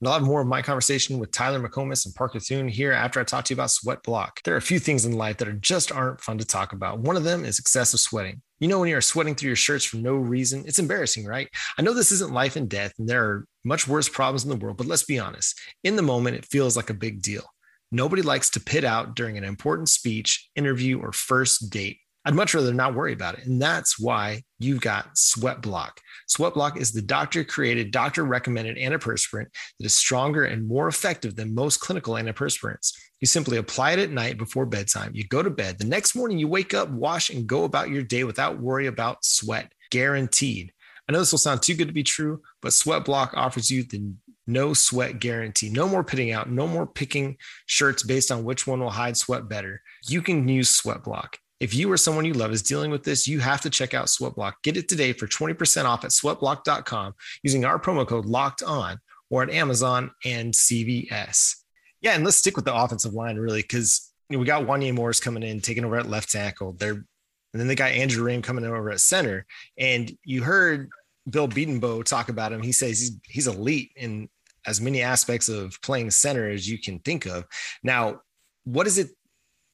I'll 0.03 0.15
have 0.15 0.23
more 0.23 0.41
of 0.41 0.47
my 0.47 0.63
conversation 0.63 1.19
with 1.19 1.31
Tyler 1.31 1.61
McComas 1.61 2.07
and 2.07 2.15
Parker 2.15 2.41
Thune 2.41 2.69
here 2.69 2.93
after 2.93 3.21
I 3.21 3.25
talk 3.25 3.45
to 3.45 3.55
you 3.55 3.57
about 3.57 3.71
sweat 3.71 4.03
block. 4.03 4.41
There 4.45 4.55
are 4.55 4.59
a 4.59 4.63
few 4.63 4.79
things 4.79 5.05
in 5.05 5.13
life 5.13 5.37
that 5.37 5.49
are 5.49 5.53
just 5.53 5.93
aren't 5.93 6.23
fun 6.23 6.39
to 6.39 6.47
talk 6.47 6.73
about. 6.73 7.01
One 7.01 7.17
of 7.17 7.25
them 7.25 7.45
is 7.45 7.59
excessive 7.59 8.01
sweating. 8.01 8.41
You 8.61 8.69
know, 8.69 8.81
when 8.81 8.89
you're 8.89 9.03
sweating 9.03 9.35
through 9.35 9.49
your 9.49 9.57
shirts 9.57 9.85
for 9.85 9.99
no 9.99 10.17
reason, 10.17 10.65
it's 10.67 10.79
embarrassing, 10.79 11.27
right? 11.27 11.49
I 11.79 11.83
know 11.83 11.93
this 11.93 12.13
isn't 12.13 12.33
life 12.33 12.57
and 12.57 12.69
death, 12.69 12.95
and 12.99 13.07
there 13.07 13.25
are 13.25 13.47
much 13.63 13.87
worse 13.87 14.09
problems 14.09 14.45
in 14.45 14.51
the 14.51 14.57
world, 14.57 14.79
but 14.79 14.87
let's 14.87 15.05
be 15.05 15.19
honest. 15.19 15.59
In 15.85 15.97
the 15.97 16.03
moment, 16.03 16.37
it 16.37 16.47
feels 16.47 16.79
like 16.79 16.89
a 16.89 16.95
big 16.95 17.21
deal. 17.21 17.45
Nobody 17.93 18.23
likes 18.23 18.49
to 18.51 18.61
pit 18.61 18.85
out 18.85 19.15
during 19.17 19.37
an 19.37 19.45
important 19.45 19.91
speech, 19.91 20.49
interview, 20.57 20.99
or 20.99 21.13
first 21.13 21.71
date. 21.71 21.99
I'd 22.25 22.35
much 22.35 22.55
rather 22.55 22.75
not 22.75 22.95
worry 22.95 23.15
about 23.15 23.39
it. 23.39 23.47
And 23.47 23.61
that's 23.61 23.99
why 23.99 24.43
you've 24.59 24.83
got 24.83 25.17
Sweat 25.17 25.63
Block. 25.63 26.01
Sweat 26.27 26.55
Block 26.55 26.79
is 26.79 26.93
the 26.93 27.01
doctor 27.01 27.45
created, 27.45 27.93
doctor 27.93 28.25
recommended 28.25 28.77
antiperspirant 28.77 29.47
that 29.79 29.87
is 29.87 29.95
stronger 29.95 30.45
and 30.45 30.69
more 30.69 30.87
effective 30.87 31.35
than 31.35 31.55
most 31.55 31.81
clinical 31.81 32.15
antiperspirants. 32.15 32.93
You 33.21 33.27
simply 33.27 33.57
apply 33.57 33.93
it 33.93 33.99
at 33.99 34.11
night 34.11 34.37
before 34.37 34.67
bedtime. 34.67 35.13
You 35.15 35.27
go 35.27 35.43
to 35.43 35.51
bed. 35.51 35.79
The 35.79 35.87
next 35.87 36.15
morning, 36.15 36.39
you 36.39 36.49
wake 36.49 36.75
up, 36.75 36.91
wash, 36.91 37.31
and 37.31 37.47
go 37.47 37.65
about 37.65 37.89
your 37.89 38.03
day 38.03 38.25
without 38.25 38.61
worry 38.61 38.87
about 38.87 39.25
sweat. 39.25 39.73
Guaranteed. 39.91 40.73
I 41.09 41.13
know 41.13 41.19
this 41.19 41.33
will 41.33 41.39
sound 41.39 41.63
too 41.63 41.75
good 41.75 41.89
to 41.89 41.95
be 41.95 42.05
true, 42.05 42.41
but 42.63 42.73
Sweat 42.73 43.05
Block 43.05 43.33
offers 43.35 43.69
you 43.69 43.83
the 43.83 44.13
no 44.47 44.75
sweat 44.75 45.19
guarantee. 45.19 45.69
No 45.69 45.89
more 45.89 46.05
pitting 46.05 46.31
out, 46.31 46.51
no 46.51 46.69
more 46.69 46.87
picking 46.87 47.37
shirts 47.67 48.05
based 48.05 48.31
on 48.31 48.45
which 48.45 48.67
one 48.67 48.79
will 48.79 48.91
hide 48.91 49.17
sweat 49.17 49.49
better. 49.49 49.83
You 50.07 50.23
can 50.23 50.47
use 50.47 50.71
Sweat 50.71 51.03
Block. 51.03 51.39
If 51.61 51.75
you 51.75 51.93
or 51.93 51.97
someone 51.97 52.25
you 52.25 52.33
love 52.33 52.53
is 52.53 52.63
dealing 52.63 52.91
with 52.91 53.05
this, 53.05 53.29
you 53.29 53.39
have 53.41 53.61
to 53.61 53.71
check 53.71 53.93
out 53.93 54.07
Sweatblock. 54.07 54.55
Get 54.63 54.79
it 54.79 54.89
today 54.89 55.13
for 55.13 55.27
20% 55.27 55.85
off 55.85 56.05
at 56.05 56.11
sweatblock.com 56.11 57.15
using 57.43 57.65
our 57.65 57.79
promo 57.79 58.07
code 58.07 58.25
locked 58.25 58.63
on 58.63 58.99
or 59.29 59.43
at 59.43 59.51
Amazon 59.51 60.11
and 60.25 60.55
CVS. 60.55 61.57
Yeah, 62.01 62.15
and 62.15 62.25
let's 62.25 62.39
stick 62.39 62.57
with 62.57 62.65
the 62.65 62.75
offensive 62.75 63.13
line 63.13 63.37
really 63.37 63.61
because 63.61 64.11
you 64.31 64.37
know, 64.37 64.41
we 64.41 64.47
got 64.47 64.65
Wanya 64.65 64.95
Morris 64.95 65.21
coming 65.21 65.43
in, 65.43 65.61
taking 65.61 65.85
over 65.85 65.99
at 65.99 66.09
left 66.09 66.31
tackle. 66.31 66.73
They're 66.73 67.05
and 67.53 67.61
then 67.61 67.67
they 67.67 67.75
got 67.75 67.91
Andrew 67.91 68.25
Raym 68.25 68.43
coming 68.43 68.65
in 68.65 68.71
over 68.71 68.91
at 68.91 69.01
center. 69.01 69.45
And 69.77 70.11
you 70.25 70.43
heard 70.43 70.89
Bill 71.29 71.49
Bedenbaugh 71.49 72.05
talk 72.05 72.29
about 72.29 72.53
him. 72.53 72.63
He 72.63 72.73
says 72.73 73.01
he's, 73.01 73.19
he's 73.25 73.47
elite 73.49 73.91
in 73.97 74.29
as 74.67 74.81
many 74.81 75.03
aspects 75.03 75.49
of 75.49 75.77
playing 75.83 76.11
center 76.13 76.49
as 76.49 76.69
you 76.69 76.79
can 76.79 77.01
think 77.01 77.27
of. 77.27 77.45
Now, 77.83 78.21
what 78.65 78.87
is 78.87 78.99
it 78.99 79.11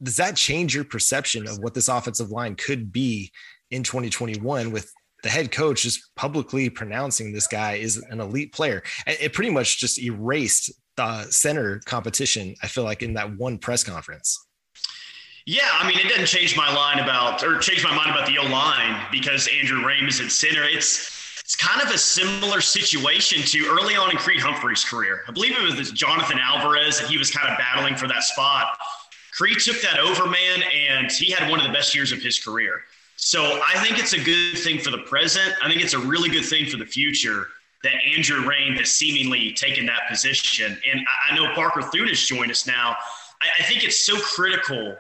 does 0.02 0.16
that 0.16 0.36
change 0.36 0.74
your 0.74 0.84
perception 0.84 1.46
of 1.48 1.58
what 1.58 1.74
this 1.74 1.88
offensive 1.88 2.30
line 2.30 2.54
could 2.54 2.92
be 2.92 3.32
in 3.70 3.82
2021 3.82 4.70
with 4.70 4.92
the 5.22 5.28
head 5.28 5.50
coach 5.50 5.82
just 5.82 6.14
publicly 6.14 6.68
pronouncing 6.68 7.32
this 7.32 7.46
guy 7.46 7.74
is 7.74 7.96
an 8.10 8.20
elite 8.20 8.52
player? 8.52 8.82
It 9.06 9.32
pretty 9.32 9.50
much 9.50 9.78
just 9.78 10.00
erased 10.00 10.72
the 10.96 11.24
center 11.24 11.80
competition, 11.84 12.54
I 12.62 12.68
feel 12.68 12.84
like, 12.84 13.02
in 13.02 13.14
that 13.14 13.36
one 13.36 13.58
press 13.58 13.84
conference. 13.84 14.46
Yeah, 15.46 15.68
I 15.72 15.86
mean, 15.86 15.98
it 15.98 16.08
doesn't 16.08 16.26
change 16.26 16.56
my 16.56 16.72
line 16.74 16.98
about, 16.98 17.42
or 17.44 17.58
change 17.58 17.84
my 17.84 17.94
mind 17.94 18.10
about 18.10 18.26
the 18.26 18.36
O 18.38 18.46
line 18.46 19.06
because 19.12 19.48
Andrew 19.60 19.80
Raym 19.80 20.08
is 20.08 20.20
at 20.20 20.32
center. 20.32 20.64
It's, 20.64 21.40
it's 21.44 21.54
kind 21.54 21.80
of 21.80 21.94
a 21.94 21.98
similar 21.98 22.60
situation 22.60 23.42
to 23.42 23.66
early 23.68 23.94
on 23.94 24.10
in 24.10 24.16
Creed 24.16 24.40
Humphrey's 24.40 24.82
career. 24.82 25.22
I 25.28 25.30
believe 25.30 25.56
it 25.56 25.78
was 25.78 25.92
Jonathan 25.92 26.40
Alvarez 26.42 26.98
that 26.98 27.08
he 27.08 27.16
was 27.16 27.30
kind 27.30 27.48
of 27.48 27.56
battling 27.58 27.94
for 27.94 28.08
that 28.08 28.24
spot. 28.24 28.76
Creed 29.36 29.58
took 29.58 29.82
that 29.82 29.98
over, 29.98 30.26
man, 30.26 30.62
and 30.62 31.12
he 31.12 31.30
had 31.30 31.50
one 31.50 31.60
of 31.60 31.66
the 31.66 31.72
best 31.72 31.94
years 31.94 32.10
of 32.10 32.22
his 32.22 32.38
career. 32.38 32.80
So 33.16 33.60
I 33.66 33.78
think 33.84 33.98
it's 33.98 34.14
a 34.14 34.20
good 34.20 34.56
thing 34.56 34.78
for 34.78 34.90
the 34.90 34.98
present. 34.98 35.52
I 35.62 35.68
think 35.68 35.82
it's 35.82 35.92
a 35.92 35.98
really 35.98 36.30
good 36.30 36.46
thing 36.46 36.64
for 36.66 36.78
the 36.78 36.86
future 36.86 37.48
that 37.82 37.92
Andrew 38.16 38.42
Raym 38.44 38.78
has 38.78 38.90
seemingly 38.90 39.52
taken 39.52 39.84
that 39.86 40.08
position. 40.08 40.78
And 40.90 41.00
I 41.30 41.34
know 41.36 41.52
Parker 41.54 41.82
Thune 41.82 42.08
has 42.08 42.20
joined 42.20 42.50
us 42.50 42.66
now. 42.66 42.96
I 43.58 43.62
think 43.64 43.84
it's 43.84 44.06
so 44.06 44.18
critical 44.18 44.96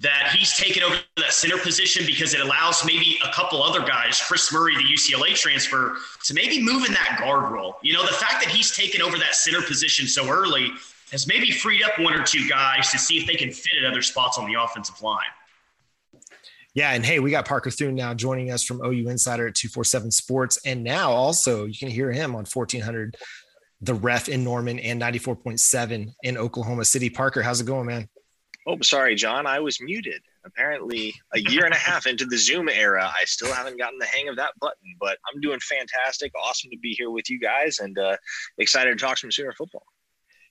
that 0.00 0.34
he's 0.36 0.54
taken 0.58 0.82
over 0.82 0.96
that 1.16 1.32
center 1.32 1.56
position 1.56 2.04
because 2.04 2.34
it 2.34 2.40
allows 2.40 2.84
maybe 2.84 3.18
a 3.24 3.32
couple 3.32 3.62
other 3.62 3.80
guys, 3.80 4.20
Chris 4.20 4.52
Murray, 4.52 4.74
the 4.74 4.82
UCLA 4.82 5.34
transfer, 5.34 5.96
to 6.24 6.34
maybe 6.34 6.62
move 6.62 6.84
in 6.84 6.92
that 6.92 7.16
guard 7.20 7.50
role. 7.50 7.76
You 7.82 7.94
know, 7.94 8.02
the 8.02 8.12
fact 8.12 8.44
that 8.44 8.48
he's 8.48 8.76
taken 8.76 9.00
over 9.00 9.16
that 9.18 9.34
center 9.34 9.62
position 9.62 10.06
so 10.06 10.28
early 10.28 10.72
has 11.12 11.26
maybe 11.26 11.50
freed 11.50 11.82
up 11.82 11.98
one 11.98 12.14
or 12.14 12.24
two 12.24 12.48
guys 12.48 12.90
to 12.90 12.98
see 12.98 13.18
if 13.18 13.26
they 13.26 13.34
can 13.34 13.52
fit 13.52 13.84
at 13.84 13.90
other 13.90 14.02
spots 14.02 14.38
on 14.38 14.50
the 14.50 14.60
offensive 14.60 15.00
line. 15.02 15.20
Yeah, 16.74 16.92
and 16.92 17.04
hey, 17.04 17.20
we 17.20 17.30
got 17.30 17.46
Parker 17.46 17.70
Thune 17.70 17.94
now 17.94 18.14
joining 18.14 18.50
us 18.50 18.64
from 18.64 18.80
OU 18.82 19.10
Insider 19.10 19.48
at 19.48 19.54
247 19.54 20.10
Sports. 20.10 20.58
And 20.64 20.82
now 20.82 21.12
also 21.12 21.66
you 21.66 21.78
can 21.78 21.90
hear 21.90 22.10
him 22.10 22.34
on 22.34 22.46
1400 22.46 23.14
The 23.82 23.92
Ref 23.92 24.30
in 24.30 24.42
Norman 24.42 24.78
and 24.78 25.00
94.7 25.00 26.14
in 26.22 26.38
Oklahoma 26.38 26.86
City. 26.86 27.10
Parker, 27.10 27.42
how's 27.42 27.60
it 27.60 27.66
going, 27.66 27.86
man? 27.86 28.08
Oh, 28.66 28.78
sorry, 28.80 29.14
John. 29.14 29.46
I 29.46 29.60
was 29.60 29.82
muted. 29.82 30.22
Apparently, 30.46 31.14
a 31.34 31.40
year 31.40 31.66
and 31.66 31.74
a 31.74 31.78
half 31.78 32.06
into 32.06 32.24
the 32.24 32.38
Zoom 32.38 32.68
era, 32.68 33.12
I 33.16 33.24
still 33.24 33.52
haven't 33.52 33.78
gotten 33.78 33.98
the 33.98 34.06
hang 34.06 34.28
of 34.28 34.36
that 34.36 34.52
button, 34.60 34.96
but 34.98 35.18
I'm 35.28 35.40
doing 35.40 35.60
fantastic. 35.60 36.32
Awesome 36.42 36.70
to 36.70 36.78
be 36.78 36.92
here 36.92 37.10
with 37.10 37.28
you 37.28 37.38
guys 37.38 37.80
and 37.80 37.98
uh, 37.98 38.16
excited 38.58 38.98
to 38.98 39.04
talk 39.04 39.18
some 39.18 39.30
Sooner 39.30 39.52
football. 39.52 39.84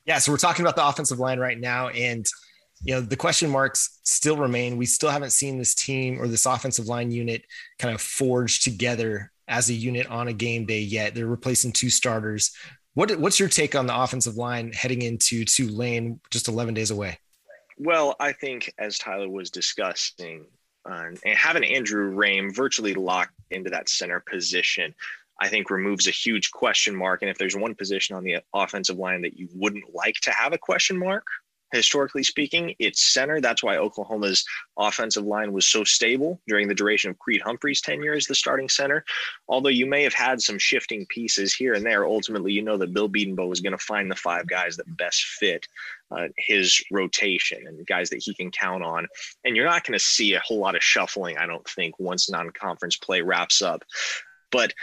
Yeah, 0.05 0.19
so 0.19 0.31
we're 0.31 0.37
talking 0.37 0.65
about 0.65 0.75
the 0.75 0.85
offensive 0.85 1.19
line 1.19 1.39
right 1.39 1.59
now, 1.59 1.89
and 1.89 2.25
you 2.83 2.95
know 2.95 3.01
the 3.01 3.17
question 3.17 3.49
marks 3.49 3.99
still 4.03 4.37
remain. 4.37 4.77
We 4.77 4.85
still 4.85 5.09
haven't 5.09 5.31
seen 5.31 5.57
this 5.57 5.75
team 5.75 6.19
or 6.19 6.27
this 6.27 6.45
offensive 6.45 6.87
line 6.87 7.11
unit 7.11 7.43
kind 7.77 7.93
of 7.93 8.01
forged 8.01 8.63
together 8.63 9.31
as 9.47 9.69
a 9.69 9.73
unit 9.73 10.07
on 10.07 10.27
a 10.27 10.33
game 10.33 10.65
day 10.65 10.79
yet. 10.79 11.13
They're 11.13 11.27
replacing 11.27 11.73
two 11.73 11.89
starters. 11.89 12.55
What, 12.93 13.17
what's 13.19 13.39
your 13.39 13.49
take 13.49 13.75
on 13.75 13.85
the 13.85 13.97
offensive 13.97 14.35
line 14.35 14.73
heading 14.73 15.01
into 15.01 15.45
Tulane 15.45 16.19
just 16.29 16.47
11 16.47 16.73
days 16.73 16.91
away? 16.91 17.19
Well, 17.77 18.15
I 18.19 18.33
think 18.33 18.73
as 18.77 18.97
Tyler 18.97 19.29
was 19.29 19.49
discussing, 19.49 20.45
uh, 20.89 21.09
and 21.25 21.37
having 21.37 21.63
Andrew 21.63 22.15
Raym 22.15 22.53
virtually 22.53 22.93
locked 22.93 23.33
into 23.49 23.69
that 23.69 23.89
center 23.89 24.19
position, 24.19 24.95
I 25.41 25.47
think 25.47 25.71
removes 25.71 26.07
a 26.07 26.11
huge 26.11 26.51
question 26.51 26.95
mark. 26.95 27.23
And 27.23 27.31
if 27.31 27.39
there's 27.39 27.55
one 27.55 27.73
position 27.73 28.15
on 28.15 28.23
the 28.23 28.37
offensive 28.53 28.99
line 28.99 29.23
that 29.23 29.39
you 29.39 29.49
wouldn't 29.55 29.95
like 29.95 30.15
to 30.21 30.31
have 30.31 30.53
a 30.53 30.57
question 30.57 30.99
mark, 30.99 31.25
historically 31.71 32.21
speaking, 32.21 32.75
it's 32.77 33.11
center. 33.11 33.41
That's 33.41 33.63
why 33.63 33.77
Oklahoma's 33.77 34.45
offensive 34.77 35.25
line 35.25 35.51
was 35.51 35.65
so 35.65 35.83
stable 35.83 36.39
during 36.47 36.67
the 36.67 36.75
duration 36.75 37.09
of 37.09 37.17
Creed 37.17 37.41
Humphrey's 37.41 37.81
tenure 37.81 38.13
as 38.13 38.27
the 38.27 38.35
starting 38.35 38.69
center. 38.69 39.03
Although 39.47 39.69
you 39.69 39.87
may 39.87 40.03
have 40.03 40.13
had 40.13 40.41
some 40.41 40.59
shifting 40.59 41.07
pieces 41.07 41.55
here 41.55 41.73
and 41.73 41.83
there, 41.83 42.05
ultimately, 42.05 42.51
you 42.51 42.61
know 42.61 42.77
that 42.77 42.93
Bill 42.93 43.09
Bedenbaugh 43.09 43.51
is 43.51 43.61
going 43.61 43.75
to 43.75 43.83
find 43.83 44.11
the 44.11 44.15
five 44.15 44.45
guys 44.45 44.77
that 44.77 44.97
best 44.97 45.23
fit 45.23 45.65
uh, 46.11 46.27
his 46.37 46.83
rotation 46.91 47.65
and 47.65 47.87
guys 47.87 48.11
that 48.11 48.21
he 48.21 48.35
can 48.35 48.51
count 48.51 48.83
on. 48.83 49.07
And 49.43 49.55
you're 49.55 49.65
not 49.65 49.85
going 49.85 49.97
to 49.97 50.05
see 50.05 50.35
a 50.35 50.41
whole 50.41 50.59
lot 50.59 50.75
of 50.75 50.83
shuffling, 50.83 51.39
I 51.39 51.47
don't 51.47 51.67
think, 51.67 51.95
once 51.97 52.29
non 52.29 52.51
conference 52.51 52.97
play 52.97 53.21
wraps 53.21 53.63
up. 53.63 53.83
But 54.51 54.73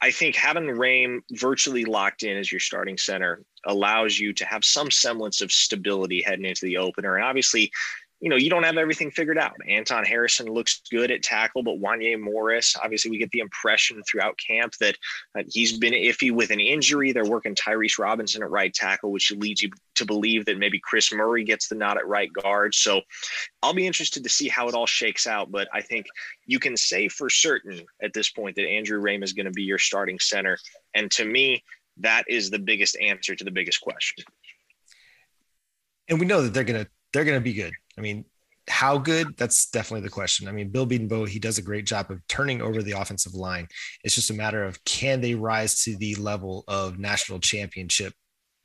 I 0.00 0.10
think 0.10 0.36
having 0.36 0.64
Raym 0.64 1.20
virtually 1.32 1.84
locked 1.84 2.22
in 2.22 2.36
as 2.36 2.52
your 2.52 2.60
starting 2.60 2.96
center 2.96 3.42
allows 3.66 4.18
you 4.18 4.32
to 4.34 4.44
have 4.44 4.64
some 4.64 4.90
semblance 4.90 5.40
of 5.40 5.50
stability 5.50 6.22
heading 6.22 6.44
into 6.44 6.66
the 6.66 6.76
opener. 6.76 7.16
And 7.16 7.24
obviously, 7.24 7.72
you 8.20 8.28
know, 8.28 8.36
you 8.36 8.50
don't 8.50 8.64
have 8.64 8.76
everything 8.76 9.12
figured 9.12 9.38
out. 9.38 9.54
Anton 9.68 10.04
Harrison 10.04 10.46
looks 10.46 10.82
good 10.90 11.10
at 11.10 11.22
tackle, 11.22 11.62
but 11.62 11.80
Wanya 11.80 12.20
Morris, 12.20 12.74
obviously, 12.82 13.12
we 13.12 13.18
get 13.18 13.30
the 13.30 13.38
impression 13.38 14.02
throughout 14.02 14.36
camp 14.44 14.72
that 14.80 14.96
uh, 15.38 15.44
he's 15.48 15.78
been 15.78 15.92
iffy 15.92 16.32
with 16.32 16.50
an 16.50 16.58
injury. 16.58 17.12
They're 17.12 17.24
working 17.24 17.54
Tyrese 17.54 17.98
Robinson 17.98 18.42
at 18.42 18.50
right 18.50 18.74
tackle, 18.74 19.12
which 19.12 19.30
leads 19.30 19.62
you 19.62 19.70
to 19.94 20.04
believe 20.04 20.46
that 20.46 20.58
maybe 20.58 20.80
Chris 20.80 21.12
Murray 21.12 21.44
gets 21.44 21.68
the 21.68 21.76
nod 21.76 21.96
at 21.96 22.08
right 22.08 22.30
guard. 22.32 22.74
So 22.74 23.02
I'll 23.62 23.74
be 23.74 23.86
interested 23.86 24.24
to 24.24 24.30
see 24.30 24.48
how 24.48 24.68
it 24.68 24.74
all 24.74 24.86
shakes 24.86 25.28
out. 25.28 25.52
But 25.52 25.68
I 25.72 25.80
think 25.80 26.06
you 26.44 26.58
can 26.58 26.76
say 26.76 27.06
for 27.06 27.30
certain 27.30 27.82
at 28.02 28.12
this 28.14 28.30
point 28.30 28.56
that 28.56 28.66
Andrew 28.66 29.00
Raym 29.00 29.22
is 29.22 29.32
going 29.32 29.46
to 29.46 29.52
be 29.52 29.62
your 29.62 29.78
starting 29.78 30.18
center. 30.18 30.58
And 30.92 31.08
to 31.12 31.24
me, 31.24 31.62
that 31.98 32.24
is 32.28 32.50
the 32.50 32.58
biggest 32.58 32.96
answer 33.00 33.36
to 33.36 33.44
the 33.44 33.50
biggest 33.52 33.80
question. 33.80 34.24
And 36.08 36.18
we 36.18 36.26
know 36.26 36.42
that 36.42 36.52
they're 36.52 36.64
going 36.64 36.84
to 36.84 36.90
they're 37.12 37.24
going 37.24 37.38
to 37.38 37.44
be 37.44 37.54
good. 37.54 37.72
I 37.98 38.00
mean, 38.00 38.24
how 38.68 38.98
good? 38.98 39.36
That's 39.36 39.70
definitely 39.70 40.02
the 40.02 40.12
question. 40.12 40.46
I 40.46 40.52
mean, 40.52 40.70
Bill 40.70 40.86
Bedenbaugh, 40.86 41.28
he 41.28 41.38
does 41.38 41.58
a 41.58 41.62
great 41.62 41.86
job 41.86 42.10
of 42.10 42.26
turning 42.28 42.62
over 42.62 42.82
the 42.82 42.92
offensive 42.92 43.34
line. 43.34 43.66
It's 44.04 44.14
just 44.14 44.30
a 44.30 44.34
matter 44.34 44.62
of 44.62 44.82
can 44.84 45.20
they 45.20 45.34
rise 45.34 45.82
to 45.84 45.96
the 45.96 46.14
level 46.16 46.64
of 46.68 46.98
national 46.98 47.40
championship 47.40 48.12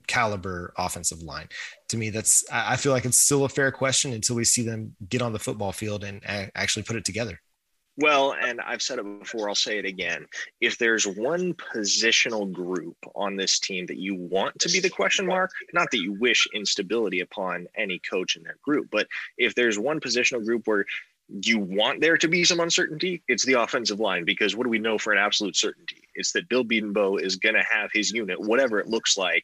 caliber 0.07 0.73
offensive 0.77 1.21
line? 1.21 1.47
To 1.89 1.97
me, 1.97 2.09
that's 2.09 2.43
I 2.51 2.75
feel 2.75 2.91
like 2.91 3.05
it's 3.05 3.21
still 3.21 3.45
a 3.45 3.49
fair 3.49 3.71
question 3.71 4.13
until 4.13 4.35
we 4.35 4.43
see 4.43 4.63
them 4.63 4.95
get 5.07 5.21
on 5.21 5.33
the 5.33 5.39
football 5.39 5.71
field 5.71 6.03
and 6.03 6.21
actually 6.55 6.83
put 6.83 6.97
it 6.97 7.05
together. 7.05 7.39
Well, 7.97 8.33
and 8.33 8.59
I've 8.59 8.81
said 8.81 8.97
it 8.97 9.19
before, 9.19 9.49
I'll 9.49 9.55
say 9.55 9.77
it 9.77 9.85
again. 9.85 10.25
If 10.59 10.79
there's 10.79 11.05
one 11.05 11.53
positional 11.53 12.51
group 12.51 12.97
on 13.15 13.35
this 13.35 13.59
team 13.59 13.85
that 13.85 13.99
you 13.99 14.15
want 14.15 14.57
to 14.59 14.69
be 14.69 14.79
the 14.79 14.89
question 14.89 15.27
mark, 15.27 15.51
not 15.73 15.91
that 15.91 16.01
you 16.01 16.13
wish 16.13 16.47
instability 16.55 17.19
upon 17.19 17.67
any 17.77 17.99
coach 17.99 18.35
in 18.35 18.43
their 18.43 18.57
group, 18.63 18.87
but 18.91 19.07
if 19.37 19.53
there's 19.53 19.77
one 19.77 19.99
positional 19.99 20.43
group 20.43 20.63
where 20.65 20.85
you 21.29 21.59
want 21.59 22.01
there 22.01 22.17
to 22.17 22.27
be 22.27 22.43
some 22.43 22.59
uncertainty, 22.59 23.21
it's 23.27 23.45
the 23.45 23.53
offensive 23.53 23.99
line. 23.99 24.25
Because 24.25 24.55
what 24.55 24.63
do 24.63 24.69
we 24.69 24.79
know 24.79 24.97
for 24.97 25.13
an 25.13 25.19
absolute 25.19 25.55
certainty? 25.55 26.01
It's 26.15 26.31
that 26.33 26.49
Bill 26.49 26.63
Bedenbaugh 26.63 27.21
is 27.21 27.37
going 27.37 27.55
to 27.55 27.63
have 27.71 27.91
his 27.93 28.11
unit, 28.11 28.39
whatever 28.39 28.79
it 28.79 28.87
looks 28.87 29.17
like, 29.17 29.43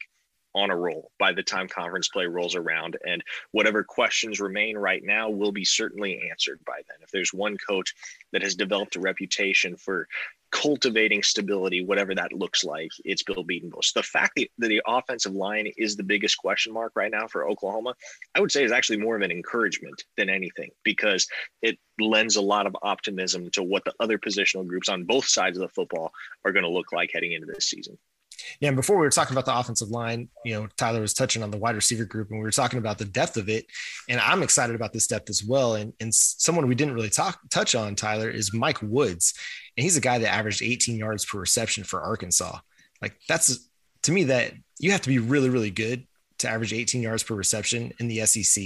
on 0.56 0.72
a 0.72 0.76
roll 0.76 1.12
by 1.20 1.32
the 1.32 1.44
time 1.44 1.68
conference 1.68 2.08
play 2.08 2.26
rolls 2.26 2.56
around. 2.56 2.98
And 3.06 3.24
whatever 3.52 3.84
questions 3.84 4.40
remain 4.40 4.78
right 4.78 5.04
now 5.04 5.30
will 5.30 5.52
be 5.52 5.66
certainly 5.66 6.30
answered 6.30 6.60
by 6.66 6.82
then. 6.88 6.98
If 7.02 7.12
there's 7.12 7.34
one 7.34 7.58
coach 7.58 7.94
that 8.32 8.42
has 8.42 8.56
developed 8.56 8.96
a 8.96 9.00
reputation 9.00 9.76
for 9.76 10.08
cultivating 10.52 11.22
stability, 11.22 11.84
whatever 11.84 12.16
that 12.16 12.34
looks 12.34 12.64
like, 12.64 12.90
it's 13.06 13.24
Bill 13.24 13.44
Bedenbaugh. 13.44 13.94
The 13.94 14.04
fact 14.04 14.34
that 14.36 14.68
the 14.68 14.82
offensive 14.88 15.34
line 15.34 15.72
is 15.78 15.96
the 15.96 16.04
biggest 16.04 16.38
question 16.38 16.74
mark 16.74 16.94
right 16.96 17.12
now 17.12 17.28
for 17.28 17.48
Oklahoma, 17.48 17.94
I 18.36 18.42
would 18.42 18.52
say 18.52 18.64
is 18.64 18.72
actually 18.72 18.98
more 18.98 19.16
of 19.16 19.22
an 19.22 19.32
encouragement 19.32 20.04
than 20.18 20.30
anything 20.30 20.72
because 20.84 21.28
it 21.62 21.78
lends 22.00 22.36
a 22.36 22.42
lot 22.42 22.66
of 22.66 22.76
optimism 22.82 23.50
to 23.52 23.64
what 23.64 23.86
the 23.86 23.94
other 24.00 24.18
positional 24.18 24.66
groups 24.66 24.90
on 24.90 25.04
both 25.04 25.26
sides 25.26 25.58
of 25.58 25.62
the 25.62 25.74
football 25.74 26.12
are 26.44 26.52
going 26.52 26.64
to 26.64 26.70
look 26.70 26.92
like 26.92 27.12
heading 27.14 27.34
into 27.34 27.48
this 27.48 27.66
season. 27.66 27.98
Yeah, 28.60 28.70
and 28.70 28.76
before 28.76 28.98
we 28.98 29.02
were 29.02 29.10
talking 29.10 29.34
about 29.34 29.46
the 29.46 29.58
offensive 29.58 29.90
line, 29.90 30.30
you 30.46 30.54
know, 30.54 30.68
Tyler 30.78 31.02
was 31.02 31.14
touching 31.14 31.44
on 31.44 31.52
the 31.52 31.58
wide 31.58 31.76
receiver 31.76 32.06
group, 32.06 32.30
and 32.30 32.40
we 32.40 32.44
were 32.44 32.52
talking 32.52 32.80
about 32.80 32.98
the 32.98 33.06
depth 33.06 33.38
of 33.38 33.50
it. 33.50 33.66
And 34.08 34.20
I'm 34.20 34.44
excited 34.44 34.76
about 34.76 34.94
this 34.94 35.08
depth 35.08 35.30
as 35.30 35.44
well. 35.44 35.76
And 35.76 35.94
and 36.00 36.14
someone 36.14 36.68
we 36.68 36.76
didn't 36.76 36.94
really 36.94 37.10
talk 37.10 37.40
touch 37.50 37.76
on, 37.76 37.96
Tyler, 37.96 38.30
is 38.30 38.54
Mike 38.54 38.82
Woods, 38.82 39.34
and 39.78 39.84
he's 39.84 39.98
a 39.98 40.02
guy 40.02 40.18
that 40.20 40.34
averaged 40.34 40.62
18 40.62 40.98
yards 40.98 41.26
per 41.26 41.40
reception 41.40 41.84
for 41.84 42.02
Arkansas. 42.02 42.60
Like 43.02 43.16
that's 43.28 43.70
to 44.04 44.12
me 44.12 44.26
that 44.26 44.54
you 44.80 44.92
have 44.92 45.02
to 45.02 45.10
be 45.10 45.20
really 45.20 45.50
really 45.50 45.72
good 45.72 46.06
to 46.40 46.50
average 46.50 46.74
18 46.74 47.02
yards 47.02 47.24
per 47.24 47.36
reception 47.36 47.94
in 48.00 48.08
the 48.08 48.26
SEC. 48.26 48.64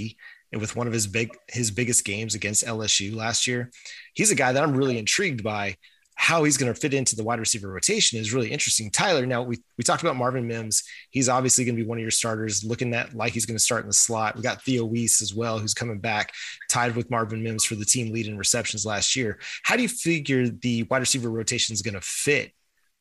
And 0.52 0.60
with 0.60 0.76
one 0.76 0.86
of 0.86 0.92
his 0.92 1.06
big 1.06 1.36
his 1.48 1.70
biggest 1.70 2.04
games 2.04 2.34
against 2.34 2.64
LSU 2.64 3.14
last 3.14 3.46
year, 3.46 3.70
he's 4.14 4.30
a 4.30 4.36
guy 4.36 4.52
that 4.52 4.62
I'm 4.62 4.76
really 4.76 4.98
intrigued 4.98 5.42
by 5.42 5.76
how 6.16 6.44
he's 6.44 6.56
going 6.56 6.72
to 6.72 6.78
fit 6.78 6.94
into 6.94 7.16
the 7.16 7.24
wide 7.24 7.40
receiver 7.40 7.68
rotation 7.68 8.18
is 8.18 8.32
really 8.32 8.50
interesting. 8.50 8.90
Tyler, 8.90 9.26
now 9.26 9.42
we, 9.42 9.58
we 9.76 9.84
talked 9.84 10.02
about 10.02 10.16
Marvin 10.16 10.46
Mims. 10.46 10.82
He's 11.10 11.28
obviously 11.28 11.64
going 11.64 11.76
to 11.76 11.82
be 11.82 11.88
one 11.88 11.98
of 11.98 12.02
your 12.02 12.10
starters, 12.10 12.64
looking 12.64 12.94
at 12.94 13.14
like 13.14 13.32
he's 13.32 13.46
going 13.46 13.56
to 13.56 13.62
start 13.62 13.82
in 13.82 13.88
the 13.88 13.94
slot. 13.94 14.36
We 14.36 14.42
got 14.42 14.62
Theo 14.62 14.84
Wease 14.84 15.20
as 15.20 15.34
well, 15.34 15.58
who's 15.58 15.74
coming 15.74 15.98
back, 15.98 16.32
tied 16.70 16.94
with 16.96 17.10
Marvin 17.10 17.42
Mims 17.42 17.64
for 17.64 17.74
the 17.74 17.84
team 17.84 18.12
lead 18.12 18.26
in 18.26 18.38
receptions 18.38 18.86
last 18.86 19.16
year. 19.16 19.38
How 19.64 19.76
do 19.76 19.82
you 19.82 19.88
figure 19.88 20.48
the 20.48 20.84
wide 20.84 20.98
receiver 20.98 21.30
rotation 21.30 21.74
is 21.74 21.82
going 21.82 21.94
to 21.94 22.00
fit 22.00 22.52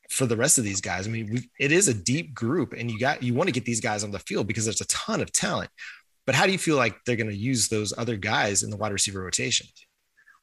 for 0.10 0.26
the 0.26 0.38
rest 0.38 0.58
of 0.58 0.64
these 0.64 0.82
guys? 0.82 1.08
I 1.08 1.12
mean, 1.12 1.44
it 1.60 1.72
is 1.72 1.88
a 1.88 1.94
deep 1.94 2.34
group, 2.34 2.74
and 2.74 2.90
you 2.90 3.00
got 3.00 3.22
you 3.22 3.34
want 3.34 3.48
to 3.48 3.54
get 3.54 3.66
these 3.66 3.82
guys 3.82 4.04
on 4.04 4.12
the 4.12 4.20
field 4.20 4.48
because 4.48 4.66
there's 4.66 4.82
a 4.82 4.88
ton 4.88 5.22
of 5.22 5.32
talent. 5.32 5.70
But 6.26 6.36
how 6.36 6.46
do 6.46 6.52
you 6.52 6.58
feel 6.58 6.78
like 6.78 6.96
they're 7.06 7.16
going 7.16 7.30
to 7.30 7.36
use 7.36 7.68
those 7.68 7.94
other 7.98 8.16
guys 8.16 8.64
in 8.64 8.70
the 8.70 8.78
wide 8.78 8.94
receiver 8.94 9.22
rotation? 9.22 9.68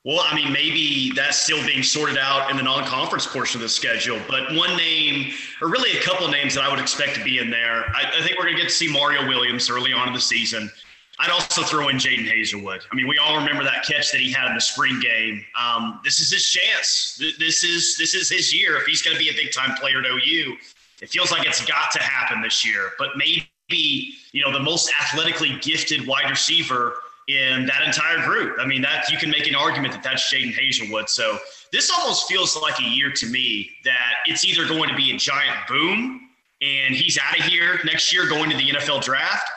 Well, 0.05 0.21
I 0.25 0.35
mean, 0.35 0.51
maybe 0.51 1.13
that's 1.15 1.37
still 1.37 1.65
being 1.67 1.83
sorted 1.83 2.17
out 2.17 2.51
in 2.51 2.57
the 2.57 2.63
non-conference 2.63 3.27
portion 3.27 3.59
of 3.59 3.63
the 3.63 3.69
schedule. 3.69 4.19
But 4.29 4.55
one 4.55 4.75
name, 4.77 5.33
or 5.61 5.69
really 5.69 5.99
a 5.99 6.01
couple 6.01 6.25
of 6.25 6.33
names 6.33 6.55
that 6.55 6.65
I 6.65 6.71
would 6.71 6.81
expect 6.81 7.17
to 7.17 7.25
be 7.25 7.39
in 7.39 7.51
there, 7.51 7.85
I, 7.95 8.11
I 8.19 8.23
think 8.23 8.39
we're 8.39 8.45
going 8.45 8.57
to 8.57 8.63
get 8.63 8.71
to 8.71 8.75
see 8.75 8.91
Mario 8.91 9.29
Williams 9.29 9.69
early 9.69 9.93
on 9.93 10.09
in 10.09 10.15
the 10.15 10.21
season. 10.21 10.71
I'd 11.19 11.31
also 11.31 11.63
throw 11.63 11.89
in 11.89 11.97
Jadon 11.97 12.27
Haselwood. 12.27 12.81
I 12.91 12.95
mean, 12.95 13.07
we 13.07 13.19
all 13.19 13.37
remember 13.37 13.63
that 13.63 13.85
catch 13.85 14.11
that 14.13 14.23
he 14.23 14.33
had 14.33 14.49
in 14.49 14.55
the 14.55 14.61
spring 14.61 14.99
game. 15.01 15.45
Um, 15.61 16.01
this 16.03 16.19
is 16.19 16.33
his 16.33 16.49
chance. 16.51 17.23
This 17.39 17.63
is 17.63 17.99
this 17.99 18.15
is 18.15 18.31
his 18.31 18.55
year. 18.55 18.77
If 18.79 18.87
he's 18.87 19.03
going 19.03 19.15
to 19.15 19.23
be 19.23 19.29
a 19.29 19.35
big 19.35 19.53
time 19.53 19.77
player 19.77 19.99
at 19.99 20.07
OU, 20.07 20.57
it 21.03 21.11
feels 21.11 21.31
like 21.31 21.47
it's 21.47 21.63
got 21.67 21.91
to 21.93 22.03
happen 22.03 22.41
this 22.41 22.65
year. 22.65 22.93
But 22.99 23.19
maybe 23.19 24.15
you 24.33 24.43
know 24.43 24.51
the 24.51 24.63
most 24.63 24.91
athletically 24.99 25.59
gifted 25.61 26.07
wide 26.07 26.31
receiver 26.31 26.95
in 27.31 27.67
that 27.67 27.83
entire 27.83 28.25
group. 28.25 28.57
I 28.59 28.67
mean, 28.67 28.83
that 28.83 29.11
you 29.11 29.17
can 29.17 29.31
make 29.31 29.47
an 29.47 29.55
argument 29.55 29.93
that 29.93 30.03
that's 30.03 30.33
Jadon 30.33 30.53
Haselwood. 30.53 31.09
So 31.09 31.39
this 31.73 31.91
almost 31.91 32.27
feels 32.27 32.57
like 32.57 32.79
a 32.81 32.85
year 32.85 33.13
to 33.13 33.27
me 33.27 33.71
that 33.85 34.15
it's 34.27 34.45
either 34.45 34.67
going 34.67 34.89
to 34.89 34.97
be 34.97 35.15
a 35.15 35.17
giant 35.17 35.67
boom 35.69 36.29
and 36.61 36.95
he's 36.95 37.19
out 37.19 37.39
of 37.39 37.45
here 37.45 37.79
next 37.85 38.13
year 38.13 38.29
going 38.29 38.51
to 38.51 38.57
the 38.57 38.71
NFL 38.71 39.03
draft, 39.03 39.49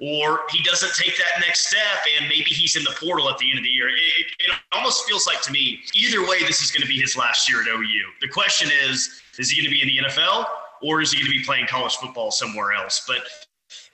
or 0.00 0.40
he 0.50 0.62
doesn't 0.62 0.92
take 0.94 1.16
that 1.16 1.40
next 1.40 1.68
step 1.68 1.80
and 2.18 2.28
maybe 2.28 2.50
he's 2.50 2.76
in 2.76 2.84
the 2.84 2.94
portal 3.00 3.28
at 3.28 3.38
the 3.38 3.48
end 3.50 3.58
of 3.58 3.64
the 3.64 3.70
year. 3.70 3.88
It, 3.88 3.94
it, 3.94 4.26
it 4.40 4.56
almost 4.72 5.04
feels 5.06 5.26
like 5.26 5.40
to 5.42 5.52
me, 5.52 5.80
either 5.94 6.22
way, 6.22 6.40
this 6.40 6.60
is 6.60 6.70
going 6.70 6.82
to 6.82 6.88
be 6.88 7.00
his 7.00 7.16
last 7.16 7.48
year 7.48 7.62
at 7.62 7.68
OU. 7.68 8.04
The 8.20 8.28
question 8.28 8.70
is, 8.84 9.22
is 9.38 9.50
he 9.50 9.60
going 9.62 9.72
to 9.72 9.74
be 9.74 9.82
in 9.82 10.04
the 10.04 10.10
NFL 10.10 10.46
or 10.82 11.00
is 11.00 11.12
he 11.12 11.18
going 11.18 11.32
to 11.32 11.38
be 11.38 11.44
playing 11.44 11.66
college 11.66 11.96
football 11.96 12.30
somewhere 12.30 12.72
else? 12.72 13.04
But 13.06 13.18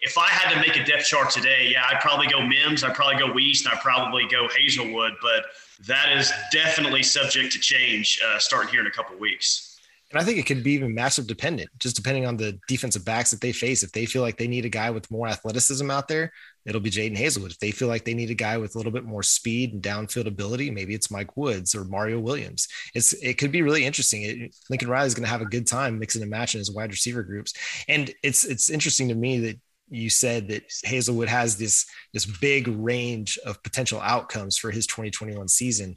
if 0.00 0.16
I 0.16 0.28
had 0.28 0.54
to 0.54 0.60
make 0.60 0.76
a 0.76 0.84
depth 0.84 1.06
chart 1.06 1.30
today, 1.30 1.70
yeah, 1.72 1.84
I'd 1.90 2.00
probably 2.00 2.28
go 2.28 2.40
Mims, 2.40 2.84
I'd 2.84 2.94
probably 2.94 3.18
go 3.18 3.32
Wease, 3.32 3.64
and 3.64 3.74
I'd 3.74 3.80
probably 3.80 4.26
go 4.28 4.46
Haselwood. 4.48 5.12
But 5.20 5.46
that 5.86 6.16
is 6.16 6.32
definitely 6.52 7.02
subject 7.02 7.52
to 7.52 7.58
change 7.58 8.20
uh, 8.26 8.38
starting 8.38 8.70
here 8.70 8.80
in 8.80 8.86
a 8.86 8.92
couple 8.92 9.16
weeks. 9.18 9.68
And 10.10 10.18
I 10.18 10.24
think 10.24 10.38
it 10.38 10.46
could 10.46 10.64
be 10.64 10.72
even 10.72 10.94
massive 10.94 11.26
dependent, 11.26 11.68
just 11.78 11.94
depending 11.94 12.24
on 12.24 12.38
the 12.38 12.58
defensive 12.66 13.04
backs 13.04 13.30
that 13.30 13.42
they 13.42 13.52
face. 13.52 13.82
If 13.82 13.92
they 13.92 14.06
feel 14.06 14.22
like 14.22 14.38
they 14.38 14.48
need 14.48 14.64
a 14.64 14.70
guy 14.70 14.88
with 14.88 15.10
more 15.10 15.28
athleticism 15.28 15.90
out 15.90 16.08
there, 16.08 16.32
it'll 16.64 16.80
be 16.80 16.90
Jadon 16.90 17.16
Haselwood. 17.16 17.50
If 17.50 17.58
they 17.58 17.72
feel 17.72 17.88
like 17.88 18.06
they 18.06 18.14
need 18.14 18.30
a 18.30 18.34
guy 18.34 18.56
with 18.56 18.74
a 18.74 18.78
little 18.78 18.92
bit 18.92 19.04
more 19.04 19.22
speed 19.22 19.74
and 19.74 19.82
downfield 19.82 20.26
ability, 20.26 20.70
maybe 20.70 20.94
it's 20.94 21.10
Mike 21.10 21.36
Woods 21.36 21.74
or 21.74 21.84
Mario 21.84 22.20
Williams. 22.20 22.68
It's 22.94 23.12
it 23.14 23.34
could 23.34 23.52
be 23.52 23.60
really 23.60 23.84
interesting. 23.84 24.22
It, 24.22 24.56
Lincoln 24.70 24.88
Riley 24.88 25.08
is 25.08 25.14
going 25.14 25.26
to 25.26 25.30
have 25.30 25.42
a 25.42 25.46
good 25.46 25.66
time 25.66 25.98
mixing 25.98 26.22
and 26.22 26.30
matching 26.30 26.60
his 26.60 26.72
wide 26.72 26.90
receiver 26.90 27.22
groups, 27.22 27.52
and 27.86 28.10
it's 28.22 28.46
it's 28.46 28.70
interesting 28.70 29.08
to 29.08 29.14
me 29.14 29.40
that 29.40 29.60
you 29.90 30.10
said 30.10 30.48
that 30.48 30.68
Haselwood 30.68 31.28
has 31.28 31.56
this 31.56 31.86
this 32.12 32.26
big 32.26 32.68
range 32.68 33.38
of 33.44 33.62
potential 33.62 34.00
outcomes 34.00 34.56
for 34.58 34.70
his 34.70 34.86
2021 34.86 35.48
season. 35.48 35.94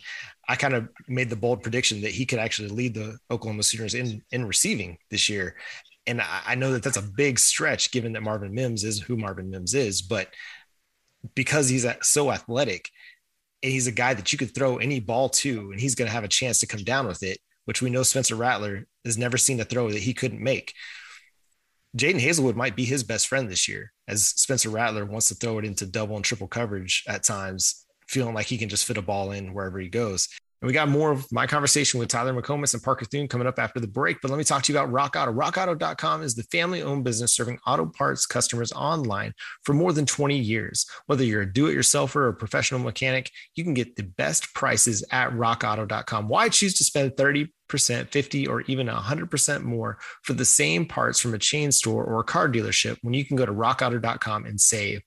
I 0.47 0.55
kind 0.55 0.73
of 0.73 0.89
made 1.07 1.29
the 1.29 1.35
bold 1.35 1.63
prediction 1.63 2.01
that 2.01 2.11
he 2.11 2.25
could 2.25 2.39
actually 2.39 2.69
lead 2.69 2.93
the 2.93 3.17
Oklahoma 3.29 3.63
Sooners 3.63 3.93
in 3.93 4.21
in 4.31 4.45
receiving 4.45 4.97
this 5.09 5.29
year. 5.29 5.55
And 6.07 6.21
I, 6.21 6.55
know 6.55 6.71
that 6.71 6.81
that's 6.81 6.97
a 6.97 7.01
big 7.01 7.37
stretch 7.37 7.91
given 7.91 8.13
that 8.13 8.23
Marvin 8.23 8.55
Mims 8.55 8.83
is 8.83 8.99
who 8.99 9.15
Marvin 9.15 9.51
Mims 9.51 9.75
is, 9.75 10.01
but 10.01 10.29
because 11.35 11.69
he's 11.69 11.85
so 12.01 12.31
athletic, 12.31 12.89
and 13.63 13.71
he's 13.71 13.85
a 13.87 13.91
guy 13.91 14.13
that 14.15 14.31
you 14.31 14.37
could 14.37 14.53
throw 14.53 14.77
any 14.77 14.99
ball 14.99 15.29
to, 15.29 15.71
and 15.71 15.79
he's 15.79 15.93
going 15.93 16.07
to 16.07 16.13
have 16.13 16.23
a 16.23 16.27
chance 16.27 16.59
to 16.59 16.67
come 16.67 16.83
down 16.83 17.07
with 17.07 17.21
it, 17.21 17.37
which 17.65 17.81
we 17.81 17.89
know 17.89 18.03
Spencer 18.03 18.35
Rattler 18.35 18.87
has 19.05 19.17
never 19.17 19.37
seen 19.37 19.59
a 19.59 19.63
throw 19.63 19.91
that 19.91 20.01
he 20.01 20.13
couldn't 20.13 20.41
make. 20.41 20.73
Jadon 21.97 22.21
Haselwood 22.21 22.55
might 22.55 22.77
be 22.77 22.85
his 22.85 23.03
best 23.03 23.27
friend 23.27 23.49
this 23.49 23.67
year, 23.67 23.91
as 24.07 24.25
Spencer 24.25 24.69
Rattler 24.69 25.05
wants 25.05 25.27
to 25.27 25.35
throw 25.35 25.57
it 25.59 25.65
into 25.65 25.85
double 25.85 26.15
and 26.15 26.23
triple 26.23 26.47
coverage 26.47 27.03
at 27.05 27.23
times, 27.23 27.85
feeling 28.07 28.33
like 28.33 28.45
he 28.45 28.57
can 28.57 28.69
just 28.69 28.85
fit 28.85 28.97
a 28.97 29.01
ball 29.01 29.31
in 29.31 29.53
wherever 29.53 29.77
he 29.77 29.89
goes. 29.89 30.29
And 30.61 30.67
we 30.67 30.73
got 30.73 30.89
more 30.89 31.11
of 31.11 31.29
my 31.31 31.47
conversation 31.47 31.99
with 31.99 32.09
Tyler 32.09 32.39
McComas 32.39 32.75
and 32.75 32.83
Parker 32.83 33.05
Thune 33.05 33.27
coming 33.27 33.47
up 33.47 33.57
after 33.57 33.79
the 33.79 33.87
break. 33.87 34.21
But 34.21 34.29
let 34.29 34.37
me 34.37 34.43
talk 34.43 34.61
to 34.63 34.71
you 34.71 34.77
about 34.77 34.91
Rock 34.91 35.15
Auto. 35.17 35.33
RockAuto.com 35.33 36.21
is 36.21 36.35
the 36.35 36.43
family 36.43 36.83
owned 36.83 37.03
business 37.03 37.33
serving 37.33 37.57
auto 37.65 37.87
parts 37.87 38.27
customers 38.27 38.71
online 38.71 39.33
for 39.63 39.73
more 39.73 39.91
than 39.91 40.05
20 40.05 40.37
years. 40.37 40.85
Whether 41.07 41.23
you're 41.23 41.41
a 41.41 41.51
do 41.51 41.65
it 41.65 41.75
yourselfer 41.75 42.17
or 42.17 42.27
a 42.27 42.33
professional 42.35 42.79
mechanic, 42.79 43.31
you 43.55 43.63
can 43.63 43.73
get 43.73 43.95
the 43.95 44.03
best 44.03 44.53
prices 44.53 45.03
at 45.11 45.31
RockAuto.com. 45.31 46.27
Why 46.27 46.49
choose 46.49 46.75
to 46.75 46.83
spend 46.83 47.17
30 47.17 47.51
percent 47.67 48.11
50 48.11 48.47
or 48.47 48.61
even 48.61 48.87
100% 48.87 49.63
more 49.63 49.97
for 50.23 50.33
the 50.33 50.43
same 50.43 50.85
parts 50.85 51.21
from 51.21 51.33
a 51.33 51.39
chain 51.39 51.71
store 51.71 52.03
or 52.03 52.19
a 52.19 52.23
car 52.23 52.49
dealership 52.49 52.97
when 53.01 53.13
you 53.13 53.23
can 53.23 53.37
go 53.37 53.45
to 53.45 53.53
rockauto.com 53.53 54.45
and 54.45 54.59
save 54.59 55.01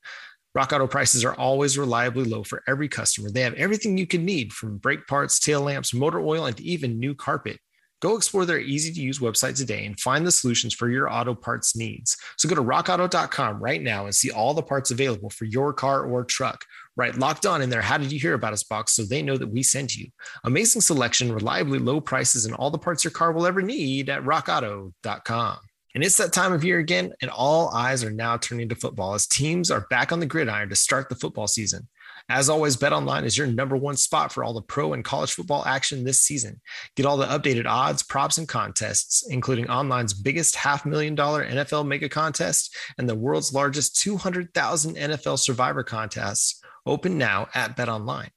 Rock 0.54 0.72
Auto 0.72 0.86
prices 0.86 1.24
are 1.24 1.34
always 1.34 1.76
reliably 1.76 2.24
low 2.24 2.44
for 2.44 2.62
every 2.68 2.88
customer. 2.88 3.28
They 3.28 3.40
have 3.40 3.54
everything 3.54 3.98
you 3.98 4.06
can 4.06 4.24
need 4.24 4.52
from 4.52 4.78
brake 4.78 5.06
parts, 5.08 5.40
tail 5.40 5.62
lamps, 5.62 5.92
motor 5.92 6.20
oil, 6.20 6.46
and 6.46 6.60
even 6.60 7.00
new 7.00 7.12
carpet. 7.12 7.58
Go 8.00 8.16
explore 8.16 8.44
their 8.44 8.60
easy 8.60 8.92
to 8.92 9.00
use 9.00 9.18
website 9.18 9.56
today 9.56 9.86
and 9.86 9.98
find 9.98 10.24
the 10.24 10.30
solutions 10.30 10.72
for 10.72 10.88
your 10.88 11.10
auto 11.10 11.34
parts 11.34 11.74
needs. 11.74 12.16
So 12.36 12.48
go 12.48 12.54
to 12.54 12.62
rockauto.com 12.62 13.60
right 13.60 13.82
now 13.82 14.04
and 14.04 14.14
see 14.14 14.30
all 14.30 14.54
the 14.54 14.62
parts 14.62 14.90
available 14.92 15.30
for 15.30 15.46
your 15.46 15.72
car 15.72 16.04
or 16.04 16.22
truck. 16.24 16.64
Right, 16.96 17.16
locked 17.16 17.46
on 17.46 17.60
in 17.60 17.70
there. 17.70 17.82
How 17.82 17.98
did 17.98 18.12
you 18.12 18.20
hear 18.20 18.34
about 18.34 18.52
us 18.52 18.62
box 18.62 18.92
so 18.92 19.02
they 19.02 19.22
know 19.22 19.36
that 19.36 19.48
we 19.48 19.64
sent 19.64 19.96
you? 19.96 20.08
Amazing 20.44 20.82
selection, 20.82 21.32
reliably 21.32 21.80
low 21.80 22.00
prices, 22.00 22.44
and 22.44 22.54
all 22.54 22.70
the 22.70 22.78
parts 22.78 23.02
your 23.02 23.10
car 23.10 23.32
will 23.32 23.46
ever 23.46 23.62
need 23.62 24.08
at 24.08 24.22
rockauto.com. 24.22 25.58
And 25.94 26.02
it's 26.02 26.16
that 26.16 26.32
time 26.32 26.52
of 26.52 26.64
year 26.64 26.80
again, 26.80 27.12
and 27.22 27.30
all 27.30 27.68
eyes 27.68 28.02
are 28.02 28.10
now 28.10 28.36
turning 28.36 28.68
to 28.68 28.74
football 28.74 29.14
as 29.14 29.28
teams 29.28 29.70
are 29.70 29.86
back 29.90 30.10
on 30.10 30.18
the 30.18 30.26
gridiron 30.26 30.68
to 30.70 30.76
start 30.76 31.08
the 31.08 31.14
football 31.14 31.46
season. 31.46 31.88
As 32.28 32.48
always, 32.48 32.76
BetOnline 32.76 33.24
is 33.24 33.38
your 33.38 33.46
number 33.46 33.76
one 33.76 33.96
spot 33.96 34.32
for 34.32 34.42
all 34.42 34.54
the 34.54 34.62
pro 34.62 34.94
and 34.94 35.04
college 35.04 35.34
football 35.34 35.64
action 35.66 36.02
this 36.02 36.22
season. 36.22 36.60
Get 36.96 37.06
all 37.06 37.16
the 37.16 37.26
updated 37.26 37.66
odds, 37.66 38.02
props, 38.02 38.38
and 38.38 38.48
contests, 38.48 39.24
including 39.28 39.66
online's 39.66 40.14
biggest 40.14 40.56
half 40.56 40.84
million 40.84 41.14
dollar 41.14 41.46
NFL 41.46 41.86
mega 41.86 42.08
contest 42.08 42.74
and 42.98 43.08
the 43.08 43.14
world's 43.14 43.52
largest 43.52 44.00
200,000 44.00 44.96
NFL 44.96 45.38
survivor 45.38 45.84
contests. 45.84 46.60
Open 46.86 47.18
now 47.18 47.48
at 47.54 47.76
BetOnline. 47.76 48.30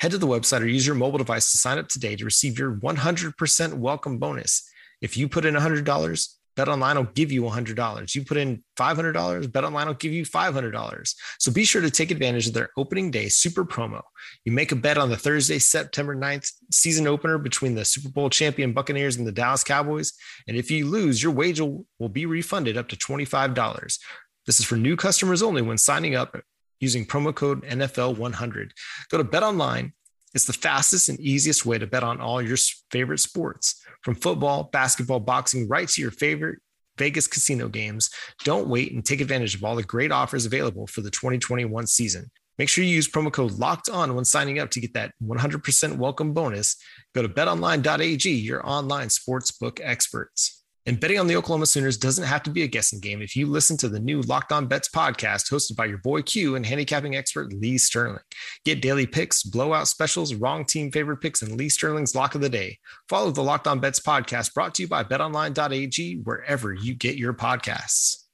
Head 0.00 0.10
to 0.10 0.18
the 0.18 0.26
website 0.26 0.60
or 0.60 0.66
use 0.66 0.86
your 0.86 0.96
mobile 0.96 1.18
device 1.18 1.52
to 1.52 1.58
sign 1.58 1.78
up 1.78 1.88
today 1.88 2.16
to 2.16 2.24
receive 2.24 2.58
your 2.58 2.74
100% 2.74 3.74
welcome 3.74 4.18
bonus. 4.18 4.68
If 5.00 5.16
you 5.16 5.28
put 5.28 5.44
in 5.44 5.54
$100, 5.54 6.28
BetOnline 6.58 6.96
will 6.96 7.04
give 7.04 7.30
you 7.30 7.42
$100. 7.42 8.14
You 8.16 8.24
put 8.24 8.36
in 8.36 8.64
$500, 8.76 9.46
BetOnline 9.46 9.86
will 9.86 9.94
give 9.94 10.12
you 10.12 10.24
$500. 10.24 11.14
So 11.38 11.52
be 11.52 11.64
sure 11.64 11.80
to 11.80 11.90
take 11.90 12.10
advantage 12.10 12.48
of 12.48 12.54
their 12.54 12.70
opening 12.76 13.12
day 13.12 13.28
super 13.28 13.64
promo. 13.64 14.02
You 14.44 14.50
make 14.50 14.72
a 14.72 14.76
bet 14.76 14.98
on 14.98 15.08
the 15.08 15.16
Thursday, 15.16 15.60
September 15.60 16.16
9th 16.16 16.50
season 16.72 17.06
opener 17.06 17.38
between 17.38 17.76
the 17.76 17.84
Super 17.84 18.08
Bowl 18.08 18.28
champion 18.28 18.72
Buccaneers 18.72 19.16
and 19.16 19.26
the 19.26 19.32
Dallas 19.32 19.62
Cowboys. 19.62 20.14
And 20.48 20.56
if 20.56 20.68
you 20.68 20.86
lose, 20.86 21.22
your 21.22 21.32
wager 21.32 21.64
will 22.00 22.08
be 22.08 22.26
refunded 22.26 22.76
up 22.76 22.88
to 22.88 22.96
$25. 22.96 23.98
This 24.44 24.58
is 24.58 24.66
for 24.66 24.76
new 24.76 24.96
customers 24.96 25.42
only 25.42 25.62
when 25.62 25.78
signing 25.78 26.16
up 26.16 26.36
using 26.80 27.06
promo 27.06 27.32
code 27.32 27.62
NFL100. 27.62 28.70
Go 29.10 29.18
to 29.18 29.24
Bet 29.24 29.44
Online. 29.44 29.92
It's 30.34 30.46
the 30.46 30.52
fastest 30.52 31.08
and 31.08 31.20
easiest 31.20 31.64
way 31.64 31.78
to 31.78 31.86
bet 31.86 32.02
on 32.02 32.20
all 32.20 32.42
your 32.42 32.58
favorite 32.90 33.20
sports, 33.20 33.82
from 34.02 34.14
football, 34.14 34.64
basketball, 34.64 35.20
boxing, 35.20 35.68
right 35.68 35.88
to 35.88 36.00
your 36.00 36.10
favorite 36.10 36.60
Vegas 36.98 37.26
casino 37.26 37.68
games. 37.68 38.10
Don't 38.44 38.68
wait 38.68 38.92
and 38.92 39.04
take 39.04 39.20
advantage 39.20 39.54
of 39.54 39.64
all 39.64 39.76
the 39.76 39.82
great 39.82 40.12
offers 40.12 40.46
available 40.46 40.86
for 40.86 41.00
the 41.00 41.10
2021 41.10 41.86
season. 41.86 42.30
Make 42.58 42.68
sure 42.68 42.82
you 42.82 42.94
use 42.94 43.08
promo 43.08 43.32
code 43.32 43.52
locked 43.52 43.88
on 43.88 44.16
when 44.16 44.24
signing 44.24 44.58
up 44.58 44.70
to 44.70 44.80
get 44.80 44.94
that 44.94 45.12
100% 45.22 45.96
welcome 45.96 46.32
bonus. 46.32 46.76
Go 47.14 47.22
to 47.22 47.28
betonline.ag, 47.28 48.28
your 48.28 48.68
online 48.68 49.08
sportsbook 49.08 49.78
experts. 49.80 50.57
And 50.88 50.98
betting 50.98 51.18
on 51.18 51.26
the 51.26 51.36
Oklahoma 51.36 51.66
Sooners 51.66 51.98
doesn't 51.98 52.24
have 52.24 52.42
to 52.44 52.50
be 52.50 52.62
a 52.62 52.66
guessing 52.66 52.98
game 52.98 53.20
if 53.20 53.36
you 53.36 53.44
listen 53.44 53.76
to 53.76 53.90
the 53.90 54.00
new 54.00 54.22
Locked 54.22 54.52
On 54.52 54.66
Bets 54.66 54.88
podcast 54.88 55.52
hosted 55.52 55.76
by 55.76 55.84
your 55.84 55.98
boy 55.98 56.22
Q 56.22 56.56
and 56.56 56.64
handicapping 56.64 57.14
expert 57.14 57.52
Lee 57.52 57.76
Sterling. 57.76 58.22
Get 58.64 58.80
daily 58.80 59.06
picks, 59.06 59.42
blowout 59.42 59.86
specials, 59.86 60.32
wrong 60.32 60.64
team 60.64 60.90
favorite 60.90 61.18
picks, 61.18 61.42
and 61.42 61.58
Lee 61.58 61.68
Sterling's 61.68 62.14
lock 62.14 62.34
of 62.34 62.40
the 62.40 62.48
day. 62.48 62.78
Follow 63.10 63.30
the 63.30 63.42
Locked 63.42 63.66
On 63.66 63.80
Bets 63.80 64.00
podcast 64.00 64.54
brought 64.54 64.74
to 64.76 64.82
you 64.82 64.88
by 64.88 65.04
betonline.ag 65.04 66.22
wherever 66.22 66.72
you 66.72 66.94
get 66.94 67.16
your 67.16 67.34
podcasts. 67.34 68.24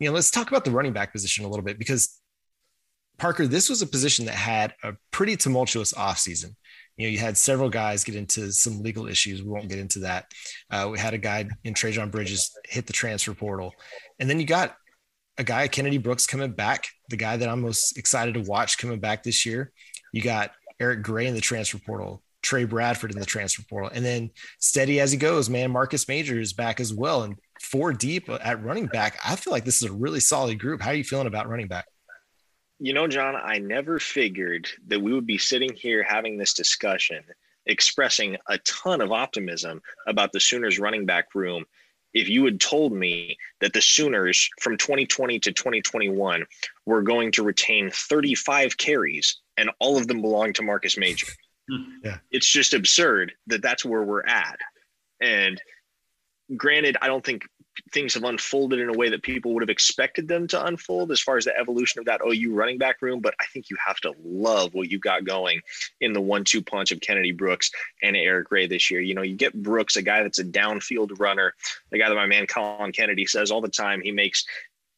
You 0.00 0.08
know, 0.08 0.14
let's 0.14 0.30
talk 0.30 0.48
about 0.48 0.64
the 0.64 0.70
running 0.70 0.94
back 0.94 1.12
position 1.12 1.44
a 1.44 1.48
little 1.48 1.64
bit 1.64 1.78
because 1.78 2.18
Parker, 3.18 3.46
this 3.46 3.68
was 3.68 3.82
a 3.82 3.86
position 3.86 4.24
that 4.24 4.34
had 4.34 4.72
a 4.82 4.94
pretty 5.10 5.36
tumultuous 5.36 5.92
offseason 5.92 6.54
you 6.98 7.06
know, 7.06 7.12
you 7.12 7.18
had 7.18 7.38
several 7.38 7.70
guys 7.70 8.04
get 8.04 8.16
into 8.16 8.52
some 8.52 8.82
legal 8.82 9.06
issues. 9.06 9.42
We 9.42 9.48
won't 9.48 9.68
get 9.68 9.78
into 9.78 10.00
that. 10.00 10.26
Uh, 10.70 10.88
we 10.90 10.98
had 10.98 11.14
a 11.14 11.18
guy 11.18 11.48
in 11.64 11.72
Trejan 11.72 12.10
Bridges 12.10 12.50
hit 12.68 12.86
the 12.86 12.92
transfer 12.92 13.32
portal, 13.32 13.72
and 14.18 14.28
then 14.28 14.40
you 14.40 14.46
got 14.46 14.76
a 15.38 15.44
guy, 15.44 15.68
Kennedy 15.68 15.98
Brooks, 15.98 16.26
coming 16.26 16.50
back. 16.50 16.88
The 17.08 17.16
guy 17.16 17.36
that 17.36 17.48
I'm 17.48 17.62
most 17.62 17.96
excited 17.96 18.34
to 18.34 18.40
watch 18.40 18.76
coming 18.76 18.98
back 18.98 19.22
this 19.22 19.46
year. 19.46 19.72
You 20.12 20.20
got 20.20 20.50
Eric 20.80 21.02
Gray 21.02 21.26
in 21.28 21.34
the 21.34 21.40
transfer 21.40 21.78
portal, 21.78 22.22
Trey 22.42 22.64
Bradford 22.64 23.12
in 23.12 23.20
the 23.20 23.26
transfer 23.26 23.62
portal, 23.70 23.90
and 23.94 24.04
then 24.04 24.30
steady 24.58 24.98
as 25.00 25.12
he 25.12 25.18
goes, 25.18 25.48
man. 25.48 25.70
Marcus 25.70 26.08
Major 26.08 26.40
is 26.40 26.52
back 26.52 26.80
as 26.80 26.92
well, 26.92 27.22
and 27.22 27.36
four 27.62 27.92
deep 27.92 28.28
at 28.28 28.62
running 28.64 28.86
back. 28.86 29.18
I 29.24 29.36
feel 29.36 29.52
like 29.52 29.64
this 29.64 29.82
is 29.82 29.88
a 29.88 29.92
really 29.92 30.20
solid 30.20 30.58
group. 30.58 30.82
How 30.82 30.90
are 30.90 30.94
you 30.94 31.04
feeling 31.04 31.28
about 31.28 31.48
running 31.48 31.68
back? 31.68 31.86
You 32.78 32.92
know, 32.92 33.08
John, 33.08 33.34
I 33.36 33.58
never 33.58 33.98
figured 33.98 34.68
that 34.86 35.02
we 35.02 35.12
would 35.12 35.26
be 35.26 35.38
sitting 35.38 35.72
here 35.74 36.02
having 36.02 36.38
this 36.38 36.54
discussion, 36.54 37.24
expressing 37.66 38.36
a 38.48 38.58
ton 38.58 39.00
of 39.00 39.10
optimism 39.10 39.82
about 40.06 40.32
the 40.32 40.40
Sooners 40.40 40.78
running 40.78 41.04
back 41.04 41.34
room. 41.34 41.64
If 42.14 42.28
you 42.28 42.44
had 42.44 42.60
told 42.60 42.92
me 42.92 43.36
that 43.60 43.72
the 43.72 43.82
Sooners 43.82 44.48
from 44.60 44.76
2020 44.76 45.40
to 45.40 45.52
2021 45.52 46.44
were 46.86 47.02
going 47.02 47.32
to 47.32 47.42
retain 47.42 47.90
35 47.90 48.76
carries 48.76 49.38
and 49.56 49.70
all 49.80 49.98
of 49.98 50.06
them 50.06 50.22
belong 50.22 50.52
to 50.54 50.62
Marcus 50.62 50.96
Major. 50.96 51.26
Yeah. 52.02 52.16
It's 52.30 52.50
just 52.50 52.72
absurd 52.72 53.34
that 53.48 53.60
that's 53.60 53.84
where 53.84 54.02
we're 54.02 54.24
at. 54.24 54.58
And 55.20 55.60
granted, 56.56 56.96
I 57.02 57.08
don't 57.08 57.22
think 57.22 57.46
things 57.92 58.14
have 58.14 58.24
unfolded 58.24 58.80
in 58.80 58.88
a 58.88 58.92
way 58.92 59.08
that 59.10 59.22
people 59.22 59.54
would 59.54 59.62
have 59.62 59.70
expected 59.70 60.28
them 60.28 60.46
to 60.48 60.64
unfold 60.64 61.10
as 61.10 61.20
far 61.20 61.36
as 61.36 61.44
the 61.44 61.56
evolution 61.56 61.98
of 61.98 62.06
that 62.06 62.20
OU 62.26 62.54
running 62.54 62.78
back 62.78 63.00
room. 63.02 63.20
But 63.20 63.34
I 63.40 63.44
think 63.46 63.70
you 63.70 63.76
have 63.84 63.98
to 64.00 64.14
love 64.24 64.74
what 64.74 64.90
you 64.90 64.98
got 64.98 65.24
going 65.24 65.60
in 66.00 66.12
the 66.12 66.20
one 66.20 66.44
two 66.44 66.62
punch 66.62 66.92
of 66.92 67.00
Kennedy 67.00 67.32
Brooks 67.32 67.70
and 68.02 68.16
Eric 68.16 68.48
Gray 68.48 68.66
this 68.66 68.90
year. 68.90 69.00
You 69.00 69.14
know, 69.14 69.22
you 69.22 69.36
get 69.36 69.54
Brooks, 69.54 69.96
a 69.96 70.02
guy 70.02 70.22
that's 70.22 70.38
a 70.38 70.44
downfield 70.44 71.18
runner, 71.18 71.54
the 71.90 71.98
guy 71.98 72.08
that 72.08 72.14
my 72.14 72.26
man 72.26 72.46
Colin 72.46 72.92
Kennedy 72.92 73.26
says 73.26 73.50
all 73.50 73.60
the 73.60 73.68
time, 73.68 74.00
he 74.00 74.12
makes 74.12 74.44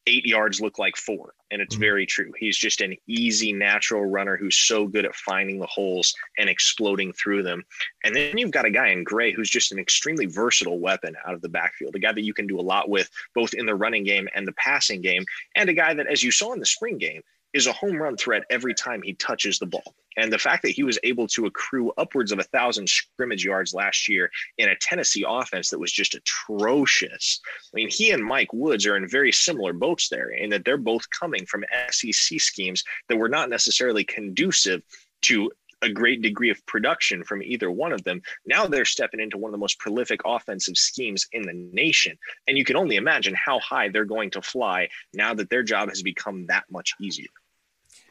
eight 0.06 0.26
yards 0.26 0.60
look 0.60 0.78
like 0.78 0.96
four. 0.96 1.34
And 1.50 1.60
it's 1.60 1.74
mm-hmm. 1.74 1.82
very 1.82 2.06
true. 2.06 2.32
He's 2.38 2.56
just 2.56 2.80
an 2.80 2.96
easy, 3.06 3.52
natural 3.52 4.04
runner 4.04 4.36
who's 4.36 4.56
so 4.56 4.86
good 4.86 5.04
at 5.04 5.14
finding 5.14 5.58
the 5.58 5.66
holes 5.66 6.14
and 6.38 6.48
exploding 6.48 7.12
through 7.12 7.42
them. 7.42 7.64
And 8.04 8.14
then 8.14 8.38
you've 8.38 8.52
got 8.52 8.66
a 8.66 8.70
guy 8.70 8.88
in 8.88 9.04
Gray 9.04 9.32
who's 9.32 9.50
just 9.50 9.72
an 9.72 9.78
extremely 9.78 10.26
versatile 10.26 10.78
weapon 10.78 11.16
out 11.26 11.34
of 11.34 11.42
the 11.42 11.48
backfield, 11.48 11.96
a 11.96 11.98
guy 11.98 12.12
that 12.12 12.24
you 12.24 12.34
can 12.34 12.46
do 12.46 12.60
a 12.60 12.62
lot 12.62 12.88
with 12.88 13.10
both 13.34 13.54
in 13.54 13.66
the 13.66 13.74
running 13.74 14.04
game 14.04 14.28
and 14.34 14.46
the 14.46 14.52
passing 14.52 15.00
game, 15.00 15.24
and 15.56 15.68
a 15.68 15.74
guy 15.74 15.94
that, 15.94 16.06
as 16.06 16.22
you 16.22 16.30
saw 16.30 16.52
in 16.52 16.60
the 16.60 16.66
spring 16.66 16.98
game, 16.98 17.22
is 17.52 17.66
a 17.66 17.72
home 17.72 17.96
run 17.96 18.16
threat 18.16 18.44
every 18.50 18.74
time 18.74 19.02
he 19.02 19.14
touches 19.14 19.58
the 19.58 19.66
ball. 19.66 19.94
And 20.16 20.32
the 20.32 20.38
fact 20.38 20.62
that 20.62 20.72
he 20.72 20.82
was 20.82 20.98
able 21.02 21.26
to 21.28 21.46
accrue 21.46 21.92
upwards 21.96 22.32
of 22.32 22.38
a 22.38 22.44
thousand 22.44 22.88
scrimmage 22.88 23.44
yards 23.44 23.72
last 23.72 24.08
year 24.08 24.30
in 24.58 24.68
a 24.68 24.76
Tennessee 24.80 25.24
offense 25.26 25.70
that 25.70 25.78
was 25.78 25.92
just 25.92 26.14
atrocious. 26.14 27.40
I 27.72 27.74
mean, 27.74 27.88
he 27.90 28.10
and 28.10 28.24
Mike 28.24 28.52
Woods 28.52 28.86
are 28.86 28.96
in 28.96 29.08
very 29.08 29.32
similar 29.32 29.72
boats 29.72 30.08
there 30.08 30.30
in 30.30 30.50
that 30.50 30.64
they're 30.64 30.76
both 30.76 31.08
coming 31.10 31.46
from 31.46 31.64
SEC 31.90 32.40
schemes 32.40 32.84
that 33.08 33.16
were 33.16 33.28
not 33.28 33.50
necessarily 33.50 34.04
conducive 34.04 34.82
to 35.22 35.50
a 35.82 35.88
great 35.88 36.22
degree 36.22 36.50
of 36.50 36.64
production 36.66 37.24
from 37.24 37.42
either 37.42 37.70
one 37.70 37.92
of 37.92 38.04
them. 38.04 38.20
Now 38.44 38.66
they're 38.66 38.84
stepping 38.84 39.20
into 39.20 39.38
one 39.38 39.48
of 39.48 39.52
the 39.52 39.58
most 39.58 39.78
prolific 39.78 40.20
offensive 40.24 40.76
schemes 40.76 41.26
in 41.32 41.42
the 41.42 41.54
nation. 41.72 42.18
And 42.46 42.58
you 42.58 42.64
can 42.64 42.76
only 42.76 42.96
imagine 42.96 43.34
how 43.34 43.58
high 43.60 43.88
they're 43.88 44.04
going 44.04 44.30
to 44.32 44.42
fly 44.42 44.88
now 45.14 45.34
that 45.34 45.50
their 45.50 45.62
job 45.62 45.88
has 45.88 46.02
become 46.02 46.46
that 46.46 46.64
much 46.70 46.94
easier. 47.00 47.28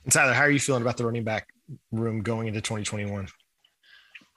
And 0.10 0.14
Tyler, 0.16 0.34
how 0.34 0.42
are 0.42 0.50
you 0.50 0.60
feeling 0.60 0.82
about 0.82 0.98
the 0.98 1.06
running 1.06 1.24
back 1.24 1.50
room 1.92 2.24
going 2.24 2.48
into 2.48 2.62
2021? 2.62 3.28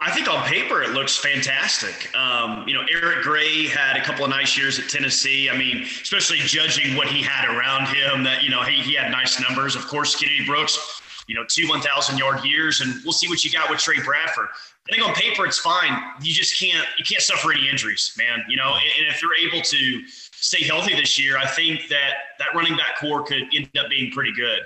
I 0.01 0.11
think 0.11 0.29
on 0.29 0.45
paper 0.45 0.83
it 0.83 0.91
looks 0.91 1.17
fantastic. 1.17 2.15
Um, 2.15 2.69
you 2.69 2.75
know, 2.75 2.85
Eric 2.93 3.23
Gray 3.23 3.69
had 3.69 3.97
a 3.97 4.05
couple 4.05 4.23
of 4.23 4.29
nice 4.29 4.55
years 4.55 4.79
at 4.79 4.91
Tennessee. 4.91 5.49
I 5.49 5.57
mean, 5.57 5.85
especially 5.85 6.41
judging 6.41 6.95
what 6.95 7.09
he 7.09 7.23
had 7.23 7.49
around 7.49 7.87
him, 7.87 8.23
that 8.23 8.43
you 8.43 8.51
know 8.51 8.63
he, 8.63 8.83
he 8.83 8.95
had 8.95 9.11
nice 9.11 9.41
numbers. 9.41 9.75
Of 9.75 9.87
course, 9.87 10.15
Kennedy 10.15 10.45
Brooks, 10.45 11.01
you 11.27 11.35
know, 11.35 11.45
two 11.49 11.67
1,000 11.67 12.19
yard 12.19 12.45
years, 12.45 12.83
and 12.83 12.93
we'll 13.03 13.15
see 13.15 13.31
what 13.31 13.43
you 13.43 13.51
got 13.51 13.71
with 13.71 13.79
Trey 13.79 14.03
Bradford. 14.05 14.49
I 14.87 14.95
think 14.95 15.09
on 15.09 15.15
paper 15.15 15.47
it's 15.47 15.59
fine. 15.59 16.03
You 16.21 16.35
just 16.35 16.61
can't 16.61 16.87
you 16.99 17.05
can't 17.07 17.23
suffer 17.23 17.51
any 17.51 17.67
injuries, 17.67 18.13
man. 18.19 18.45
You 18.47 18.59
know, 18.59 18.75
and, 18.75 18.85
and 18.99 19.07
if 19.07 19.23
they're 19.23 19.49
able 19.49 19.63
to 19.63 20.03
stay 20.07 20.65
healthy 20.65 20.95
this 20.97 21.19
year, 21.19 21.39
I 21.39 21.47
think 21.47 21.89
that 21.89 22.13
that 22.41 22.55
running 22.55 22.77
back 22.77 22.99
corps 23.01 23.23
could 23.23 23.45
end 23.55 23.71
up 23.79 23.89
being 23.89 24.11
pretty 24.11 24.35
good. 24.35 24.61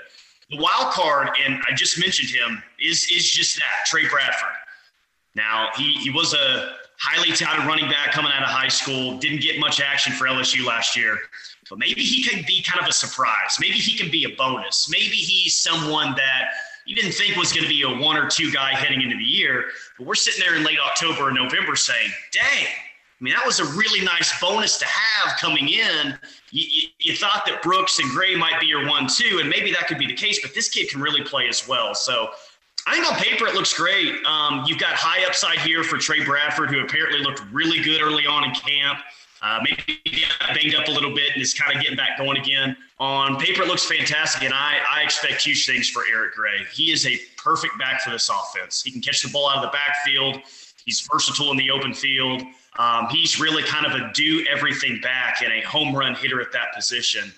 The 0.50 0.58
wild 0.58 0.92
card, 0.92 1.28
and 1.44 1.60
I 1.68 1.74
just 1.74 1.98
mentioned 1.98 2.30
him, 2.30 2.62
is 2.78 3.08
is 3.10 3.28
just 3.28 3.56
that 3.56 3.86
Trey 3.86 4.08
Bradford. 4.08 4.54
Now 5.34 5.70
he 5.76 5.92
he 5.94 6.10
was 6.10 6.34
a 6.34 6.72
highly 6.98 7.32
touted 7.32 7.66
running 7.66 7.88
back 7.88 8.12
coming 8.12 8.32
out 8.32 8.42
of 8.42 8.48
high 8.48 8.68
school. 8.68 9.18
Didn't 9.18 9.40
get 9.40 9.58
much 9.58 9.80
action 9.80 10.12
for 10.12 10.26
LSU 10.26 10.64
last 10.64 10.96
year, 10.96 11.18
but 11.68 11.78
maybe 11.78 12.02
he 12.02 12.22
could 12.22 12.46
be 12.46 12.62
kind 12.62 12.80
of 12.80 12.88
a 12.88 12.92
surprise. 12.92 13.58
Maybe 13.60 13.74
he 13.74 13.98
can 13.98 14.10
be 14.10 14.24
a 14.24 14.36
bonus. 14.36 14.88
Maybe 14.88 15.16
he's 15.16 15.56
someone 15.56 16.14
that 16.16 16.50
you 16.86 16.94
didn't 16.94 17.12
think 17.12 17.36
was 17.36 17.52
going 17.52 17.64
to 17.64 17.68
be 17.68 17.82
a 17.82 17.90
one 17.90 18.16
or 18.16 18.28
two 18.28 18.52
guy 18.52 18.74
heading 18.74 19.02
into 19.02 19.16
the 19.16 19.24
year. 19.24 19.66
But 19.98 20.06
we're 20.06 20.14
sitting 20.14 20.40
there 20.40 20.56
in 20.56 20.64
late 20.64 20.78
October 20.78 21.28
and 21.28 21.36
November 21.36 21.74
saying, 21.74 22.10
"Dang." 22.32 22.68
I 23.18 23.24
mean, 23.24 23.34
that 23.34 23.46
was 23.46 23.60
a 23.60 23.64
really 23.64 24.04
nice 24.04 24.38
bonus 24.40 24.78
to 24.78 24.86
have 24.86 25.38
coming 25.38 25.68
in 25.70 26.18
you, 26.50 26.66
you, 26.70 26.88
you, 27.00 27.16
thought 27.16 27.44
that 27.46 27.62
Brooks 27.62 27.98
and 27.98 28.08
Gray 28.10 28.34
might 28.34 28.60
be 28.60 28.66
your 28.66 28.88
one 28.88 29.06
two, 29.06 29.38
and 29.40 29.48
maybe 29.48 29.72
that 29.72 29.88
could 29.88 29.98
be 29.98 30.06
the 30.06 30.14
case, 30.14 30.40
but 30.40 30.54
this 30.54 30.68
kid 30.68 30.88
can 30.88 31.00
really 31.00 31.22
play 31.22 31.48
as 31.48 31.66
well. 31.66 31.94
So 31.94 32.30
I 32.86 32.94
think 32.94 33.10
on 33.10 33.18
paper 33.18 33.46
it 33.46 33.54
looks 33.54 33.74
great. 33.74 34.24
Um, 34.24 34.64
you've 34.66 34.78
got 34.78 34.94
high 34.94 35.26
upside 35.26 35.58
here 35.58 35.82
for 35.82 35.98
Trey 35.98 36.24
Bradford, 36.24 36.70
who 36.70 36.80
apparently 36.80 37.20
looked 37.20 37.42
really 37.52 37.80
good 37.82 38.00
early 38.00 38.26
on 38.26 38.44
in 38.44 38.52
camp. 38.52 39.00
Uh, 39.42 39.60
maybe 39.62 40.00
banged 40.54 40.74
up 40.74 40.88
a 40.88 40.90
little 40.90 41.14
bit 41.14 41.32
and 41.34 41.42
is 41.42 41.52
kind 41.52 41.76
of 41.76 41.82
getting 41.82 41.96
back 41.96 42.16
going 42.16 42.38
again. 42.38 42.74
On 42.98 43.36
paper, 43.36 43.62
it 43.62 43.68
looks 43.68 43.84
fantastic, 43.84 44.42
and 44.42 44.54
I, 44.54 44.78
I 44.90 45.02
expect 45.02 45.44
huge 45.44 45.66
things 45.66 45.90
for 45.90 46.04
Eric 46.10 46.34
Gray. 46.34 46.64
He 46.72 46.90
is 46.90 47.06
a 47.06 47.18
perfect 47.36 47.78
back 47.78 48.00
for 48.00 48.10
this 48.10 48.30
offense. 48.30 48.82
He 48.82 48.90
can 48.90 49.02
catch 49.02 49.22
the 49.22 49.28
ball 49.28 49.50
out 49.50 49.56
of 49.56 49.62
the 49.62 49.76
backfield. 49.76 50.40
He's 50.86 51.06
versatile 51.12 51.50
in 51.50 51.58
the 51.58 51.70
open 51.70 51.92
field. 51.92 52.42
Um, 52.78 53.08
he's 53.10 53.40
really 53.40 53.62
kind 53.62 53.86
of 53.86 53.92
a 53.92 54.12
do 54.12 54.44
everything 54.50 55.00
back 55.00 55.42
and 55.42 55.52
a 55.52 55.60
home 55.66 55.94
run 55.94 56.14
hitter 56.14 56.40
at 56.40 56.52
that 56.52 56.74
position. 56.74 57.32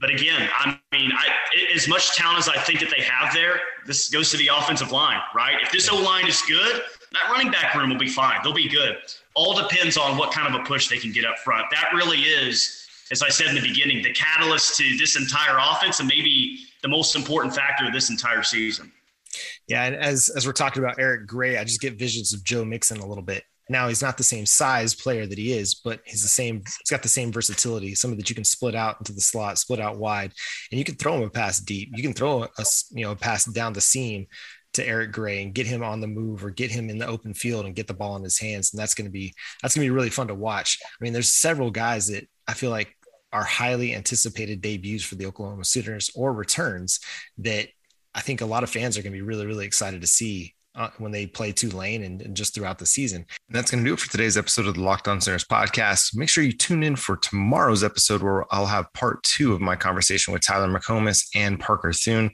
But 0.00 0.10
again, 0.10 0.48
I 0.56 0.78
mean, 0.90 1.12
I, 1.12 1.28
as 1.74 1.86
much 1.86 2.16
talent 2.16 2.38
as 2.38 2.48
I 2.48 2.58
think 2.62 2.80
that 2.80 2.90
they 2.90 3.02
have 3.02 3.34
there, 3.34 3.60
this 3.86 4.08
goes 4.08 4.30
to 4.30 4.38
the 4.38 4.48
offensive 4.48 4.90
line, 4.90 5.20
right? 5.34 5.56
If 5.62 5.70
this 5.70 5.90
O 5.90 5.96
line 5.96 6.26
is 6.26 6.40
good, 6.48 6.82
that 7.12 7.30
running 7.30 7.50
back 7.50 7.74
room 7.74 7.90
will 7.90 7.98
be 7.98 8.08
fine. 8.08 8.40
They'll 8.42 8.54
be 8.54 8.68
good. 8.68 8.96
All 9.34 9.54
depends 9.54 9.98
on 9.98 10.16
what 10.16 10.32
kind 10.32 10.52
of 10.52 10.60
a 10.60 10.64
push 10.64 10.88
they 10.88 10.96
can 10.96 11.12
get 11.12 11.26
up 11.26 11.38
front. 11.38 11.66
That 11.70 11.90
really 11.94 12.20
is, 12.20 12.86
as 13.10 13.22
I 13.22 13.28
said 13.28 13.48
in 13.48 13.54
the 13.54 13.60
beginning, 13.60 14.02
the 14.02 14.12
catalyst 14.12 14.76
to 14.78 14.96
this 14.96 15.16
entire 15.16 15.58
offense 15.60 16.00
and 16.00 16.08
maybe 16.08 16.64
the 16.82 16.88
most 16.88 17.14
important 17.14 17.54
factor 17.54 17.84
of 17.86 17.92
this 17.92 18.08
entire 18.08 18.42
season. 18.42 18.90
Yeah, 19.68 19.84
and 19.84 19.94
as 19.94 20.30
as 20.30 20.46
we're 20.46 20.52
talking 20.52 20.82
about 20.82 20.98
Eric 20.98 21.26
Gray, 21.26 21.56
I 21.56 21.64
just 21.64 21.80
get 21.80 21.94
visions 21.94 22.34
of 22.34 22.44
Joe 22.44 22.64
Mixon 22.64 22.98
a 22.98 23.06
little 23.06 23.22
bit. 23.22 23.44
Now 23.72 23.88
he's 23.88 24.02
not 24.02 24.16
the 24.16 24.22
same 24.22 24.46
size 24.46 24.94
player 24.94 25.26
that 25.26 25.38
he 25.38 25.52
is, 25.52 25.74
but 25.74 26.00
he's 26.04 26.22
the 26.22 26.28
same. 26.28 26.58
He's 26.58 26.90
got 26.90 27.02
the 27.02 27.08
same 27.08 27.32
versatility. 27.32 27.94
Something 27.94 28.18
that 28.18 28.28
you 28.28 28.36
can 28.36 28.44
split 28.44 28.74
out 28.74 28.98
into 29.00 29.12
the 29.12 29.20
slot, 29.20 29.58
split 29.58 29.80
out 29.80 29.98
wide, 29.98 30.32
and 30.70 30.78
you 30.78 30.84
can 30.84 30.94
throw 30.94 31.16
him 31.16 31.22
a 31.22 31.30
pass 31.30 31.58
deep. 31.58 31.90
You 31.94 32.02
can 32.02 32.12
throw 32.12 32.44
a 32.44 32.64
you 32.90 33.04
know 33.04 33.12
a 33.12 33.16
pass 33.16 33.46
down 33.46 33.72
the 33.72 33.80
seam 33.80 34.26
to 34.74 34.86
Eric 34.86 35.12
Gray 35.12 35.42
and 35.42 35.54
get 35.54 35.66
him 35.66 35.82
on 35.82 36.00
the 36.00 36.06
move 36.06 36.44
or 36.44 36.50
get 36.50 36.70
him 36.70 36.88
in 36.88 36.98
the 36.98 37.06
open 37.06 37.34
field 37.34 37.66
and 37.66 37.74
get 37.74 37.86
the 37.86 37.94
ball 37.94 38.16
in 38.16 38.22
his 38.22 38.38
hands. 38.38 38.72
And 38.72 38.80
that's 38.80 38.94
going 38.94 39.06
to 39.06 39.12
be 39.12 39.34
that's 39.62 39.74
going 39.74 39.86
to 39.86 39.90
be 39.90 39.94
really 39.94 40.10
fun 40.10 40.28
to 40.28 40.34
watch. 40.34 40.78
I 40.82 41.04
mean, 41.04 41.12
there's 41.12 41.28
several 41.28 41.70
guys 41.70 42.08
that 42.08 42.28
I 42.46 42.54
feel 42.54 42.70
like 42.70 42.96
are 43.32 43.44
highly 43.44 43.94
anticipated 43.94 44.60
debuts 44.60 45.04
for 45.04 45.14
the 45.14 45.26
Oklahoma 45.26 45.64
Sooners 45.64 46.10
or 46.14 46.32
returns 46.32 47.00
that 47.38 47.68
I 48.14 48.20
think 48.20 48.42
a 48.42 48.46
lot 48.46 48.62
of 48.62 48.70
fans 48.70 48.98
are 48.98 49.02
going 49.02 49.12
to 49.12 49.16
be 49.16 49.22
really, 49.22 49.46
really 49.46 49.64
excited 49.64 50.02
to 50.02 50.06
see 50.06 50.54
uh, 50.74 50.90
when 50.98 51.12
they 51.12 51.26
play 51.26 51.52
Tulane 51.52 52.02
and, 52.04 52.22
and 52.22 52.36
just 52.36 52.54
throughout 52.54 52.78
the 52.78 52.86
season. 52.86 53.26
And 53.48 53.56
that's 53.56 53.70
going 53.70 53.84
to 53.84 53.88
do 53.88 53.94
it 53.94 54.00
for 54.00 54.10
today's 54.10 54.36
episode 54.36 54.66
of 54.66 54.74
the 54.74 54.82
Locked 54.82 55.08
On 55.08 55.20
Sooners 55.20 55.44
podcast. 55.44 56.16
Make 56.16 56.28
sure 56.28 56.44
you 56.44 56.52
tune 56.52 56.82
in 56.82 56.96
for 56.96 57.16
tomorrow's 57.16 57.84
episode 57.84 58.22
where 58.22 58.44
I'll 58.54 58.66
have 58.66 58.92
part 58.92 59.22
two 59.22 59.52
of 59.52 59.60
my 59.60 59.76
conversation 59.76 60.32
with 60.32 60.42
Tyler 60.42 60.68
McComas 60.68 61.26
and 61.34 61.60
Parker 61.60 61.92
Thune. 61.92 62.30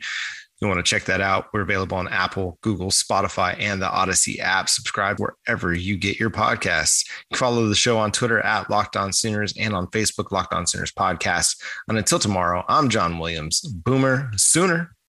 You 0.60 0.66
want 0.66 0.84
to 0.84 0.90
check 0.90 1.04
that 1.04 1.20
out. 1.20 1.46
We're 1.52 1.60
available 1.60 1.96
on 1.98 2.08
Apple, 2.08 2.58
Google, 2.62 2.90
Spotify, 2.90 3.54
and 3.60 3.80
the 3.80 3.88
Odyssey 3.88 4.40
app. 4.40 4.68
Subscribe 4.68 5.18
wherever 5.20 5.72
you 5.72 5.96
get 5.96 6.18
your 6.18 6.30
podcasts. 6.30 7.08
follow 7.34 7.68
the 7.68 7.76
show 7.76 7.96
on 7.96 8.10
Twitter 8.10 8.40
at 8.40 8.68
Locked 8.68 8.96
On 8.96 9.12
Sooners 9.12 9.54
and 9.56 9.72
on 9.72 9.86
Facebook, 9.88 10.32
Locked 10.32 10.52
On 10.52 10.66
Sooners 10.66 10.90
Podcast. 10.90 11.62
And 11.86 11.96
until 11.96 12.18
tomorrow, 12.18 12.64
I'm 12.68 12.88
John 12.88 13.20
Williams. 13.20 13.60
Boomer 13.60 14.30
Sooner. 14.34 14.90